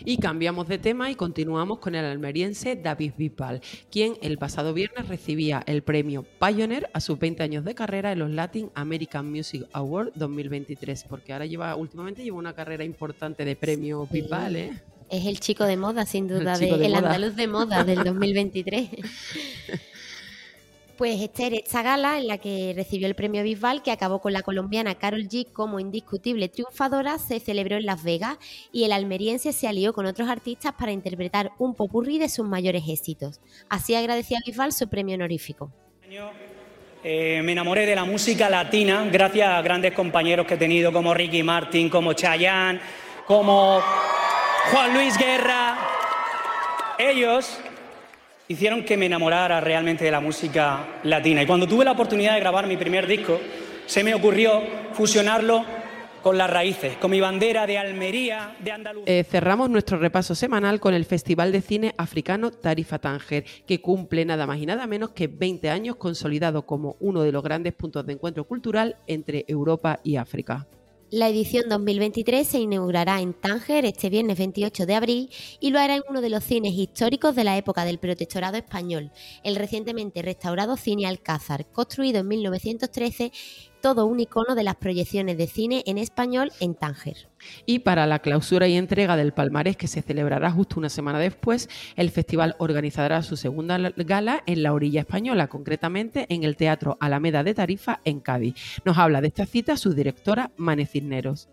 Y 0.03 0.17
cambiamos 0.17 0.67
de 0.67 0.77
tema 0.77 1.09
y 1.11 1.15
continuamos 1.15 1.79
con 1.79 1.95
el 1.95 2.05
almeriense 2.05 2.75
David 2.75 3.13
Bisbal, 3.17 3.61
quien 3.91 4.15
el 4.21 4.37
pasado 4.37 4.73
viernes 4.73 5.07
recibía 5.07 5.63
el 5.65 5.83
premio 5.83 6.25
Pioneer 6.39 6.89
a 6.93 6.99
sus 6.99 7.19
20 7.19 7.43
años 7.43 7.65
de 7.65 7.75
carrera 7.75 8.11
en 8.11 8.19
los 8.19 8.29
Latin 8.29 8.71
American 8.75 9.31
Music 9.31 9.67
Awards 9.73 10.11
2023, 10.15 11.05
porque 11.05 11.33
ahora 11.33 11.45
lleva, 11.45 11.75
últimamente 11.75 12.23
lleva 12.23 12.37
una 12.37 12.53
carrera 12.53 12.83
importante 12.83 13.45
de 13.45 13.55
premios 13.55 14.09
Bisbal, 14.09 14.55
¿eh? 14.55 14.81
Es 15.09 15.25
el 15.25 15.39
chico 15.39 15.65
de 15.65 15.77
moda, 15.77 16.05
sin 16.05 16.27
duda, 16.29 16.55
el, 16.55 16.59
de, 16.59 16.85
el 16.85 16.95
andaluz 16.95 17.35
de 17.35 17.47
moda 17.47 17.83
del 17.83 18.03
2023. 18.03 18.89
Pues 20.97 21.21
Esther, 21.21 21.53
esta 21.53 21.81
gala 21.81 22.19
en 22.19 22.27
la 22.27 22.38
que 22.38 22.71
recibió 22.73 23.08
el 23.08 23.15
premio 23.15 23.43
Bisbal, 23.43 23.84
que 23.84 23.91
acabó 23.91 24.19
con 24.21 24.31
la 24.31 24.43
colombiana 24.43 24.95
Carol 24.95 25.27
G 25.27 25.51
como 25.51 25.81
indiscutible 25.81 26.47
triunfadora, 26.47 27.17
se 27.19 27.41
celebró 27.41 27.75
en 27.75 27.86
Las 27.86 28.01
Vegas 28.01 28.38
y 28.71 28.86
el 28.86 28.93
almeriense 28.93 29.51
se 29.51 29.67
alió 29.67 29.91
con 29.91 30.05
otros 30.05 30.29
artistas 30.29 30.71
para 30.71 30.93
interpretar 30.93 31.51
un 31.58 31.75
popurrí 31.75 32.17
de 32.17 32.29
sus 32.29 32.47
mayores 32.47 32.84
éxitos. 32.88 33.41
Así 33.67 33.93
agradecía 33.93 34.39
Bisbal 34.45 34.71
su 34.71 34.88
premio 34.88 35.15
honorífico. 35.15 35.69
Eh, 37.03 37.41
me 37.43 37.51
enamoré 37.51 37.86
de 37.86 37.95
la 37.95 38.05
música 38.05 38.49
latina 38.49 39.05
gracias 39.12 39.49
a 39.49 39.62
grandes 39.62 39.93
compañeros 39.93 40.47
que 40.47 40.53
he 40.53 40.58
tenido 40.58 40.93
como 40.93 41.13
Ricky 41.13 41.43
Martin, 41.43 41.89
como 41.89 42.13
Chayanne, 42.13 42.79
como 43.27 43.81
Juan 44.71 44.93
Luis 44.93 45.17
Guerra. 45.17 45.77
Ellos 46.97 47.60
hicieron 48.47 48.84
que 48.84 48.97
me 48.97 49.08
enamorara 49.08 49.60
realmente 49.62 50.05
de 50.05 50.12
la 50.12 50.19
música 50.19 50.99
latina. 51.03 51.41
Y 51.41 51.45
cuando 51.45 51.67
tuve 51.67 51.86
la 51.86 51.91
oportunidad 51.91 52.34
de 52.34 52.39
grabar 52.39 52.67
mi 52.67 52.77
primer 52.77 53.08
disco, 53.08 53.39
se 53.86 54.03
me 54.03 54.13
ocurrió 54.13 54.62
fusionarlo 54.93 55.63
con 56.21 56.39
las 56.39 56.49
raíces, 56.49 56.97
con 56.97 57.12
mi 57.12 57.21
bandera 57.21 57.67
de 57.67 57.77
Almería, 57.77 58.55
de 58.60 58.71
Andalucía. 58.71 59.19
Eh, 59.19 59.23
cerramos 59.23 59.69
nuestro 59.69 59.99
repaso 59.99 60.34
semanal 60.34 60.79
con 60.79 60.95
el 60.95 61.05
Festival 61.05 61.51
de 61.51 61.62
Cine 61.62 61.93
Africano 61.97 62.49
Tarifa 62.49 62.97
Tánger, 62.97 63.45
que 63.67 63.79
cumple 63.79 64.25
nada 64.25 64.47
más 64.47 64.58
y 64.58 64.65
nada 64.65 64.88
menos 64.88 65.12
que 65.12 65.27
20 65.27 65.69
años 65.69 65.97
consolidado 65.97 66.65
como 66.65 66.97
uno 66.99 67.21
de 67.21 67.31
los 67.31 67.43
grandes 67.43 67.73
puntos 67.73 68.08
de 68.08 68.13
encuentro 68.13 68.45
cultural 68.45 68.97
entre 69.05 69.45
Europa 69.47 69.99
y 70.03 70.15
África. 70.15 70.65
La 71.11 71.29
edición 71.29 71.69
2023 71.69 72.47
se 72.47 72.57
inaugurará 72.57 73.21
en 73.21 73.35
Tánger 73.35 73.85
este 73.85 74.09
viernes 74.09 74.39
28 74.39 74.87
de 74.87 74.95
abril 74.95 75.29
y 75.59 75.69
lo 75.69 75.79
hará 75.79 75.97
en 75.97 76.01
uno 76.09 76.19
de 76.19 76.31
los 76.31 76.43
cines 76.43 76.73
históricos 76.73 77.35
de 77.35 77.43
la 77.43 77.57
época 77.57 77.85
del 77.85 77.99
protectorado 77.99 78.57
español, 78.57 79.11
el 79.43 79.55
recientemente 79.55 80.23
restaurado 80.23 80.77
Cine 80.77 81.05
Alcázar, 81.05 81.67
construido 81.71 82.21
en 82.21 82.27
1913 82.27 83.31
todo 83.85 84.07
un 84.07 84.19
icono 84.19 84.55
de 84.55 84.63
las 84.63 84.77
proyecciones 84.77 85.37
de 85.37 85.45
cine 85.45 85.83
en 85.85 85.99
español 85.99 86.51
en 86.59 86.73
Tánger. 86.73 87.29
Y 87.67 87.77
para 87.79 88.07
la 88.07 88.17
clausura 88.17 88.67
y 88.67 88.77
entrega 88.77 89.15
del 89.15 89.31
palmarés 89.31 89.77
que 89.77 89.85
se 89.85 90.01
celebrará 90.01 90.49
justo 90.49 90.79
una 90.79 90.89
semana 90.89 91.19
después, 91.19 91.69
el 91.95 92.09
festival 92.09 92.55
organizará 92.57 93.21
su 93.21 93.37
segunda 93.37 93.77
gala 93.97 94.41
en 94.47 94.63
la 94.63 94.73
orilla 94.73 95.01
española, 95.01 95.49
concretamente 95.49 96.25
en 96.29 96.43
el 96.43 96.57
Teatro 96.57 96.97
Alameda 96.99 97.43
de 97.43 97.53
Tarifa 97.53 98.01
en 98.05 98.21
Cádiz. 98.21 98.55
Nos 98.85 98.97
habla 98.97 99.21
de 99.21 99.27
esta 99.27 99.45
cita 99.45 99.77
su 99.77 99.93
directora 99.93 100.49
Mane 100.57 100.87
Cisneros. 100.87 101.49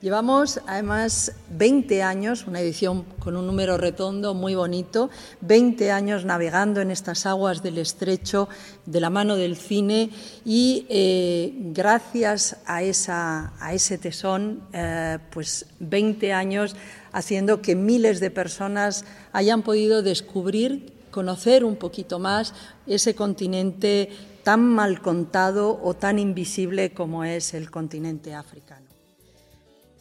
Llevamos 0.00 0.60
además 0.68 1.32
20 1.50 2.04
años, 2.04 2.46
una 2.46 2.60
edición 2.60 3.02
con 3.18 3.36
un 3.36 3.48
número 3.48 3.76
redondo 3.76 4.32
muy 4.32 4.54
bonito, 4.54 5.10
20 5.40 5.90
años 5.90 6.24
navegando 6.24 6.80
en 6.80 6.92
estas 6.92 7.26
aguas 7.26 7.64
del 7.64 7.78
estrecho 7.78 8.48
de 8.86 9.00
la 9.00 9.10
mano 9.10 9.34
del 9.34 9.56
cine 9.56 10.10
y 10.44 10.86
eh, 10.88 11.52
gracias 11.72 12.58
a, 12.64 12.84
ese 12.84 13.98
tesón, 13.98 14.62
eh, 14.72 15.18
pues 15.30 15.66
20 15.80 16.32
años 16.32 16.76
haciendo 17.10 17.60
que 17.60 17.74
miles 17.74 18.20
de 18.20 18.30
personas 18.30 19.04
hayan 19.32 19.62
podido 19.62 20.02
descubrir, 20.02 20.92
conocer 21.10 21.64
un 21.64 21.74
poquito 21.74 22.20
más 22.20 22.54
ese 22.86 23.16
continente 23.16 24.10
tan 24.44 24.64
mal 24.64 25.02
contado 25.02 25.80
o 25.82 25.94
tan 25.94 26.20
invisible 26.20 26.92
como 26.92 27.24
es 27.24 27.52
el 27.52 27.68
continente 27.68 28.32
africano. 28.32 28.87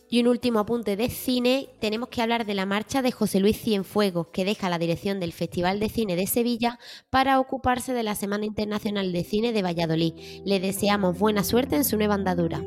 Y 0.10 0.22
un 0.22 0.28
último 0.28 0.60
apunte 0.60 0.96
de 0.96 1.10
cine, 1.10 1.67
tenemos 1.80 2.08
que 2.08 2.22
hablar 2.22 2.46
de 2.46 2.54
la 2.54 2.65
marcha 2.65 3.02
de 3.02 3.12
José 3.12 3.41
Luis 3.41 3.62
Cienfuegos, 3.62 4.28
que 4.28 4.46
deja 4.46 4.70
la 4.70 4.80
dirección 4.80 5.20
del 5.20 5.34
Festival 5.34 5.82
de 5.82 5.89
Cine 5.89 6.15
de 6.15 6.28
Sevilla 6.28 6.80
para 7.10 7.41
ocuparse 7.41 7.93
de 7.93 8.04
la 8.04 8.15
Semana 8.15 8.46
Internacional 8.46 9.12
de 9.12 9.26
Cine 9.26 9.52
de 9.52 9.63
Valladolid. 9.63 10.13
Le 10.46 10.62
deseamos 10.62 11.20
buena 11.20 11.43
suerte 11.43 11.76
en 11.76 11.84
su 11.84 11.98
nueva 11.98 12.13
andadura. 12.13 12.63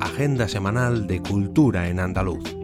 Agenda 0.00 0.48
semanal 0.48 1.08
de 1.08 1.20
Cultura 1.20 1.88
en 1.88 1.98
Andaluz. 1.98 2.57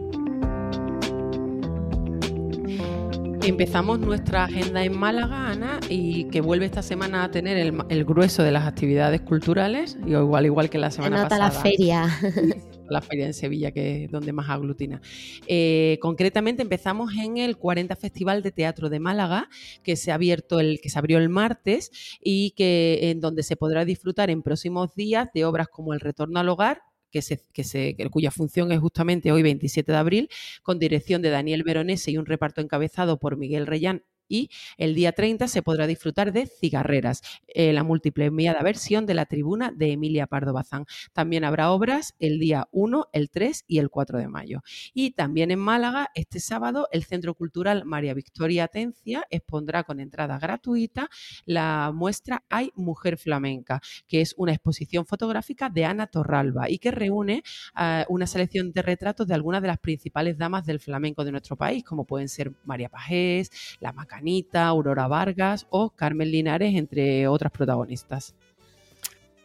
Empezamos 3.45 3.99
nuestra 3.99 4.45
agenda 4.45 4.83
en 4.83 4.97
Málaga, 4.97 5.51
Ana, 5.51 5.79
y 5.87 6.23
que 6.25 6.41
vuelve 6.41 6.65
esta 6.65 6.81
semana 6.81 7.23
a 7.23 7.29
tener 7.29 7.57
el, 7.57 8.03
grueso 8.03 8.41
de 8.41 8.51
las 8.51 8.65
actividades 8.65 9.21
culturales, 9.21 9.99
y 10.03 10.13
igual, 10.13 10.47
igual 10.47 10.67
que 10.71 10.79
la 10.79 10.89
semana 10.89 11.17
Nota 11.17 11.37
pasada. 11.37 11.53
la 11.53 11.61
feria. 11.61 12.09
La 12.87 13.01
feria 13.01 13.25
en 13.25 13.33
Sevilla, 13.33 13.71
que 13.71 14.03
es 14.03 14.11
donde 14.11 14.31
más 14.31 14.47
aglutina. 14.47 15.01
Eh, 15.47 15.97
concretamente 16.01 16.61
empezamos 16.61 17.13
en 17.15 17.37
el 17.37 17.57
40 17.57 17.95
Festival 17.95 18.43
de 18.43 18.51
Teatro 18.51 18.89
de 18.89 18.99
Málaga, 18.99 19.49
que 19.81 19.95
se 19.95 20.11
ha 20.11 20.15
abierto 20.15 20.59
el, 20.59 20.79
que 20.79 20.89
se 20.89 20.99
abrió 20.99 21.17
el 21.17 21.29
martes 21.29 21.89
y 22.21 22.51
que 22.51 23.09
en 23.09 23.21
donde 23.21 23.41
se 23.41 23.55
podrá 23.55 23.85
disfrutar 23.85 24.29
en 24.29 24.43
próximos 24.43 24.93
días 24.93 25.29
de 25.33 25.45
obras 25.45 25.67
como 25.67 25.95
El 25.95 25.99
Retorno 25.99 26.39
al 26.39 26.47
Hogar, 26.47 26.83
que 27.15 27.63
se, 27.63 27.95
que 27.95 28.09
cuya 28.09 28.31
función 28.31 28.71
es 28.71 28.79
justamente 28.79 29.31
hoy 29.31 29.41
27 29.43 29.91
de 29.91 29.97
abril, 29.97 30.29
con 30.63 30.79
dirección 30.79 31.21
de 31.21 31.29
Daniel 31.29 31.63
Veronese 31.63 32.11
y 32.11 32.17
un 32.17 32.25
reparto 32.25 32.61
encabezado 32.61 33.17
por 33.17 33.37
Miguel 33.37 33.67
Reyán 33.67 34.03
y 34.27 34.49
el 34.77 34.95
día 34.95 35.11
30 35.11 35.47
se 35.47 35.61
podrá 35.61 35.87
disfrutar 35.87 36.33
de 36.33 36.47
Cigarreras, 36.47 37.21
eh, 37.47 37.73
la 37.73 37.83
multipremiada 37.83 38.61
versión 38.61 39.05
de 39.05 39.13
la 39.13 39.25
tribuna 39.25 39.71
de 39.71 39.91
Emilia 39.91 40.27
Pardo 40.27 40.53
Bazán. 40.53 40.85
También 41.13 41.43
habrá 41.43 41.71
obras 41.71 42.15
el 42.19 42.39
día 42.39 42.67
1, 42.71 43.07
el 43.13 43.29
3 43.29 43.65
y 43.67 43.79
el 43.79 43.89
4 43.89 44.19
de 44.19 44.27
mayo. 44.27 44.61
Y 44.93 45.11
también 45.11 45.51
en 45.51 45.59
Málaga, 45.59 46.09
este 46.15 46.39
sábado, 46.39 46.87
el 46.91 47.03
Centro 47.03 47.33
Cultural 47.35 47.85
María 47.85 48.13
Victoria 48.13 48.65
Atencia 48.65 49.25
expondrá 49.29 49.83
con 49.83 49.99
entrada 49.99 50.37
gratuita 50.39 51.09
la 51.45 51.91
muestra 51.93 52.43
Hay 52.49 52.71
Mujer 52.75 53.17
Flamenca, 53.17 53.81
que 54.07 54.21
es 54.21 54.33
una 54.37 54.53
exposición 54.53 55.05
fotográfica 55.05 55.69
de 55.69 55.85
Ana 55.85 56.07
Torralba 56.07 56.69
y 56.69 56.79
que 56.79 56.91
reúne 56.91 57.43
uh, 57.75 58.11
una 58.13 58.27
selección 58.27 58.71
de 58.71 58.81
retratos 58.81 59.27
de 59.27 59.33
algunas 59.33 59.61
de 59.61 59.67
las 59.67 59.79
principales 59.79 60.37
damas 60.37 60.65
del 60.65 60.79
flamenco 60.79 61.23
de 61.23 61.31
nuestro 61.31 61.55
país, 61.55 61.83
como 61.83 62.05
pueden 62.05 62.29
ser 62.29 62.53
María 62.65 62.89
Pajés, 62.89 63.51
la 63.79 63.91
Maca 63.91 64.14
Anita, 64.15 64.65
Aurora 64.65 65.07
Vargas 65.07 65.67
o 65.69 65.89
Carmen 65.89 66.29
Linares, 66.31 66.73
entre 66.75 67.27
otras 67.27 67.51
protagonistas. 67.51 68.35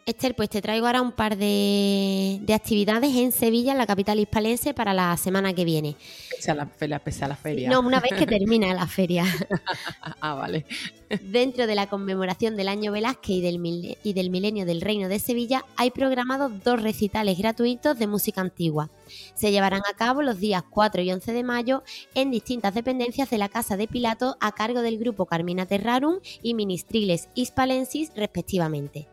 Esther, 0.05 0.35
pues 0.35 0.49
te 0.49 0.61
traigo 0.61 0.87
ahora 0.87 1.01
un 1.01 1.11
par 1.11 1.37
de, 1.37 2.39
de, 2.41 2.53
actividades 2.53 3.15
en 3.15 3.31
Sevilla, 3.31 3.71
en 3.71 3.77
la 3.77 3.85
capital 3.85 4.19
hispalense, 4.19 4.73
para 4.73 4.93
la 4.93 5.15
semana 5.15 5.53
que 5.53 5.63
viene. 5.63 5.95
Pese 6.35 6.51
a 6.51 6.55
la, 6.55 6.65
pese 6.99 7.23
a 7.23 7.27
la 7.27 7.35
feria. 7.35 7.69
No, 7.69 7.81
una 7.81 7.99
vez 7.99 8.13
que 8.17 8.25
termina 8.25 8.73
la 8.73 8.87
feria. 8.87 9.25
ah, 10.21 10.33
vale. 10.33 10.65
Dentro 11.21 11.67
de 11.67 11.75
la 11.75 11.87
conmemoración 11.87 12.57
del 12.57 12.67
año 12.67 12.91
Velázquez 12.91 13.37
y 13.37 13.41
del, 13.41 13.97
y 14.03 14.13
del 14.13 14.29
milenio 14.31 14.65
del 14.65 14.81
Reino 14.81 15.07
de 15.07 15.19
Sevilla, 15.19 15.65
hay 15.75 15.91
programados 15.91 16.63
dos 16.63 16.81
recitales 16.81 17.37
gratuitos 17.37 17.99
de 17.99 18.07
música 18.07 18.41
antigua. 18.41 18.89
Se 19.35 19.51
llevarán 19.51 19.83
a 19.87 19.95
cabo 19.95 20.23
los 20.23 20.39
días 20.39 20.63
4 20.67 21.03
y 21.03 21.11
11 21.11 21.31
de 21.31 21.43
mayo 21.43 21.83
en 22.15 22.31
distintas 22.31 22.73
dependencias 22.73 23.29
de 23.29 23.37
la 23.37 23.49
Casa 23.49 23.77
de 23.77 23.87
Pilato 23.87 24.35
a 24.39 24.51
cargo 24.53 24.81
del 24.81 24.97
grupo 24.97 25.27
Carmina 25.27 25.67
Terrarum 25.67 26.19
y 26.41 26.55
Ministriles 26.55 27.29
Hispalensis, 27.35 28.11
respectivamente 28.15 29.10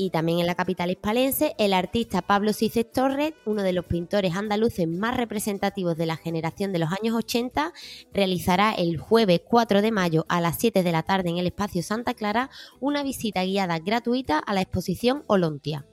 y 0.00 0.08
también 0.08 0.38
en 0.40 0.46
la 0.46 0.54
capital 0.54 0.90
hispalense, 0.90 1.54
el 1.58 1.74
artista 1.74 2.22
Pablo 2.22 2.54
Cices 2.54 2.90
Torres, 2.90 3.34
uno 3.44 3.62
de 3.62 3.74
los 3.74 3.84
pintores 3.84 4.34
andaluces 4.34 4.88
más 4.88 5.14
representativos 5.14 5.94
de 5.98 6.06
la 6.06 6.16
generación 6.16 6.72
de 6.72 6.78
los 6.78 6.90
años 6.90 7.14
80, 7.14 7.74
realizará 8.10 8.72
el 8.72 8.96
jueves 8.96 9.42
4 9.46 9.82
de 9.82 9.92
mayo 9.92 10.24
a 10.30 10.40
las 10.40 10.58
7 10.58 10.82
de 10.82 10.92
la 10.92 11.02
tarde 11.02 11.28
en 11.28 11.36
el 11.36 11.46
espacio 11.46 11.82
Santa 11.82 12.14
Clara 12.14 12.48
una 12.80 13.02
visita 13.02 13.44
guiada 13.44 13.78
gratuita 13.78 14.38
a 14.38 14.54
la 14.54 14.62
exposición 14.62 15.22
Olontia. 15.26 15.89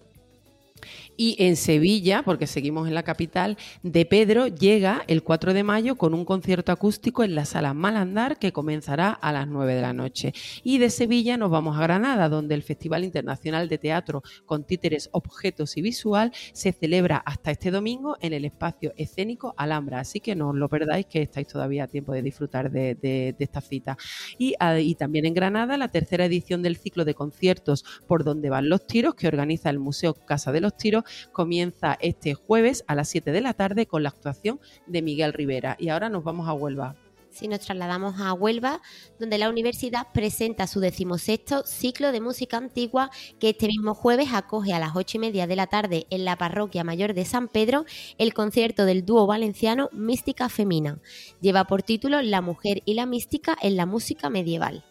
Y 1.17 1.35
en 1.39 1.55
Sevilla, 1.55 2.21
porque 2.23 2.45
seguimos 2.45 2.87
en 2.87 2.93
la 2.93 3.01
capital, 3.01 3.57
de 3.81 4.05
Pedro 4.05 4.47
llega 4.47 5.03
el 5.07 5.23
4 5.23 5.55
de 5.55 5.63
mayo 5.63 5.95
con 5.95 6.13
un 6.13 6.25
concierto 6.25 6.71
acústico 6.71 7.23
en 7.23 7.33
la 7.33 7.45
sala 7.45 7.73
Malandar 7.73 8.37
que 8.37 8.51
comenzará 8.51 9.09
a 9.09 9.31
las 9.31 9.47
9 9.47 9.73
de 9.73 9.81
la 9.81 9.93
noche. 9.93 10.33
Y 10.63 10.77
de 10.77 10.91
Sevilla 10.91 11.35
nos 11.35 11.49
vamos 11.49 11.75
a 11.75 11.81
Granada, 11.81 12.29
donde 12.29 12.53
el 12.53 12.61
Festival 12.61 13.03
Internacional 13.03 13.67
de 13.67 13.79
Teatro 13.79 14.21
con 14.45 14.63
títeres, 14.63 15.09
objetos 15.11 15.75
y 15.75 15.81
visual 15.81 16.31
se 16.53 16.71
celebra 16.71 17.17
hasta 17.17 17.49
este 17.49 17.71
domingo 17.71 18.17
en 18.21 18.33
el 18.33 18.45
espacio 18.45 18.93
escénico 18.95 19.55
Alhambra. 19.57 19.99
Así 19.99 20.19
que 20.19 20.35
no 20.35 20.49
os 20.49 20.55
lo 20.55 20.69
perdáis, 20.69 21.07
que 21.07 21.23
estáis 21.23 21.47
todavía 21.47 21.85
a 21.85 21.87
tiempo 21.87 22.13
de 22.13 22.21
disfrutar 22.21 22.69
de, 22.69 23.35
esta 23.39 23.61
cita. 23.61 23.97
Y, 24.37 24.53
y 24.79 24.95
también 24.95 25.25
en 25.25 25.33
Granada, 25.33 25.77
la 25.77 25.87
tercera 25.87 26.25
edición 26.25 26.61
del 26.61 26.77
ciclo 26.77 27.05
de 27.05 27.15
conciertos 27.15 27.83
Por 28.05 28.23
donde 28.23 28.49
van 28.49 28.69
los 28.69 28.85
tiros, 28.85 29.15
que 29.15 29.27
organiza 29.27 29.69
el 29.69 29.79
Museo 29.79 30.13
Casa 30.13 30.51
de 30.51 30.61
los 30.61 30.77
Tiros, 30.77 31.03
comienza 31.31 31.97
este 31.99 32.33
jueves 32.33 32.83
a 32.87 32.95
las 32.95 33.09
7 33.09 33.31
de 33.31 33.41
la 33.41 33.53
tarde 33.53 33.85
con 33.85 34.03
la 34.03 34.09
actuación 34.09 34.59
de 34.85 35.01
Miguel 35.01 35.33
Rivera. 35.33 35.75
Y 35.79 35.89
ahora 35.89 36.09
nos 36.09 36.23
vamos 36.23 36.47
a 36.47 36.53
Huelva. 36.53 36.95
Si 37.37 37.47
nos 37.47 37.59
trasladamos 37.59 38.19
a 38.19 38.33
Huelva, 38.33 38.81
donde 39.19 39.37
la 39.37 39.49
universidad 39.49 40.07
presenta 40.11 40.65
su 40.65 40.79
decimosexto 40.79 41.63
ciclo 41.67 42.11
de 42.11 42.19
música 42.19 42.57
antigua 42.57 43.11
que 43.39 43.49
este 43.49 43.67
mismo 43.67 43.93
jueves 43.93 44.29
acoge 44.33 44.73
a 44.73 44.79
las 44.79 44.95
ocho 44.95 45.17
y 45.17 45.19
media 45.19 45.45
de 45.45 45.55
la 45.55 45.67
tarde 45.67 46.07
en 46.09 46.25
la 46.25 46.35
parroquia 46.37 46.83
mayor 46.83 47.13
de 47.13 47.25
San 47.25 47.47
Pedro 47.47 47.85
el 48.17 48.33
concierto 48.33 48.85
del 48.85 49.05
dúo 49.05 49.27
valenciano 49.27 49.89
Mística 49.91 50.49
Femina. 50.49 50.99
Lleva 51.39 51.65
por 51.65 51.83
título 51.83 52.23
La 52.23 52.41
mujer 52.41 52.81
y 52.85 52.95
la 52.95 53.05
mística 53.05 53.55
en 53.61 53.77
la 53.77 53.85
música 53.85 54.31
medieval. 54.31 54.83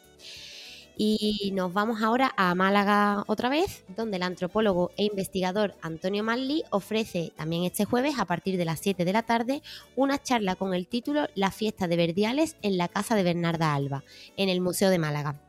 Y 0.99 1.53
nos 1.55 1.75
vamos 1.75 2.03
ahora 2.03 2.33
a 2.39 2.55
Málaga 2.55 3.25
otra 3.27 3.51
vez, 3.51 3.85
donde 3.97 4.17
el 4.17 4.23
antropólogo 4.23 4.93
e 4.97 5.05
investigador 5.05 5.75
Antonio 5.83 6.25
Manley 6.25 6.65
ofrece 6.71 7.33
también 7.37 7.65
este 7.65 7.85
jueves, 7.85 8.19
a 8.19 8.25
partir 8.25 8.57
de 8.57 8.65
las 8.65 8.81
7 8.81 9.05
de 9.05 9.13
la 9.13 9.23
tarde, 9.23 9.63
una 9.95 10.23
charla 10.23 10.57
con 10.57 10.73
el 10.73 10.87
título 10.87 11.27
La 11.35 11.51
fiesta 11.51 11.87
de 11.87 11.97
Verdiales 11.97 12.57
en 12.63 12.79
la 12.79 12.89
casa 12.89 13.15
de 13.15 13.25
Bernarda 13.25 13.75
Alba, 13.75 14.05
en 14.39 14.49
el 14.49 14.63
Museo 14.63 14.89
de 14.89 14.99
Málaga. 14.99 15.46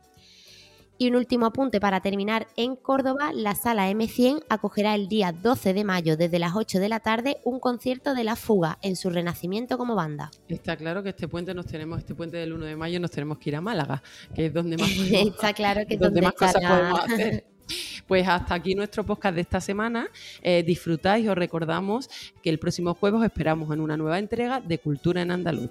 Y 1.00 1.08
un 1.08 1.14
último 1.14 1.46
apunte 1.46 1.78
para 1.78 2.00
terminar, 2.00 2.48
en 2.56 2.74
Córdoba 2.74 3.30
la 3.32 3.54
sala 3.54 3.88
M100 3.88 4.42
acogerá 4.48 4.96
el 4.96 5.08
día 5.08 5.30
12 5.30 5.72
de 5.72 5.84
mayo 5.84 6.16
desde 6.16 6.40
las 6.40 6.56
8 6.56 6.80
de 6.80 6.88
la 6.88 6.98
tarde 6.98 7.36
un 7.44 7.60
concierto 7.60 8.14
de 8.14 8.24
La 8.24 8.34
Fuga 8.34 8.78
en 8.82 8.96
su 8.96 9.08
renacimiento 9.08 9.78
como 9.78 9.94
banda. 9.94 10.32
Está 10.48 10.76
claro 10.76 11.04
que 11.04 11.10
este 11.10 11.28
puente 11.28 11.54
nos 11.54 11.66
tenemos, 11.66 12.00
este 12.00 12.16
puente 12.16 12.36
del 12.38 12.52
1 12.52 12.64
de 12.64 12.74
mayo 12.74 12.98
nos 12.98 13.12
tenemos 13.12 13.38
que 13.38 13.50
ir 13.50 13.56
a 13.56 13.60
Málaga, 13.60 14.02
que 14.34 14.46
es 14.46 14.52
donde 14.52 14.76
más, 14.76 14.90
Está 15.12 15.52
claro 15.52 15.82
que 15.86 15.96
donde 15.96 16.20
donde 16.20 16.22
más 16.22 16.32
cosas 16.32 16.54
podemos 16.54 17.00
hacer. 17.00 17.44
Pues 18.08 18.26
hasta 18.26 18.54
aquí 18.54 18.74
nuestro 18.74 19.04
podcast 19.04 19.34
de 19.36 19.42
esta 19.42 19.60
semana. 19.60 20.08
Eh, 20.42 20.64
disfrutáis, 20.66 21.28
os 21.28 21.36
recordamos 21.36 22.08
que 22.42 22.50
el 22.50 22.58
próximo 22.58 22.94
jueves 22.94 23.20
os 23.20 23.26
esperamos 23.26 23.72
en 23.72 23.80
una 23.80 23.96
nueva 23.96 24.18
entrega 24.18 24.60
de 24.60 24.78
Cultura 24.78 25.22
en 25.22 25.30
Andaluz. 25.30 25.70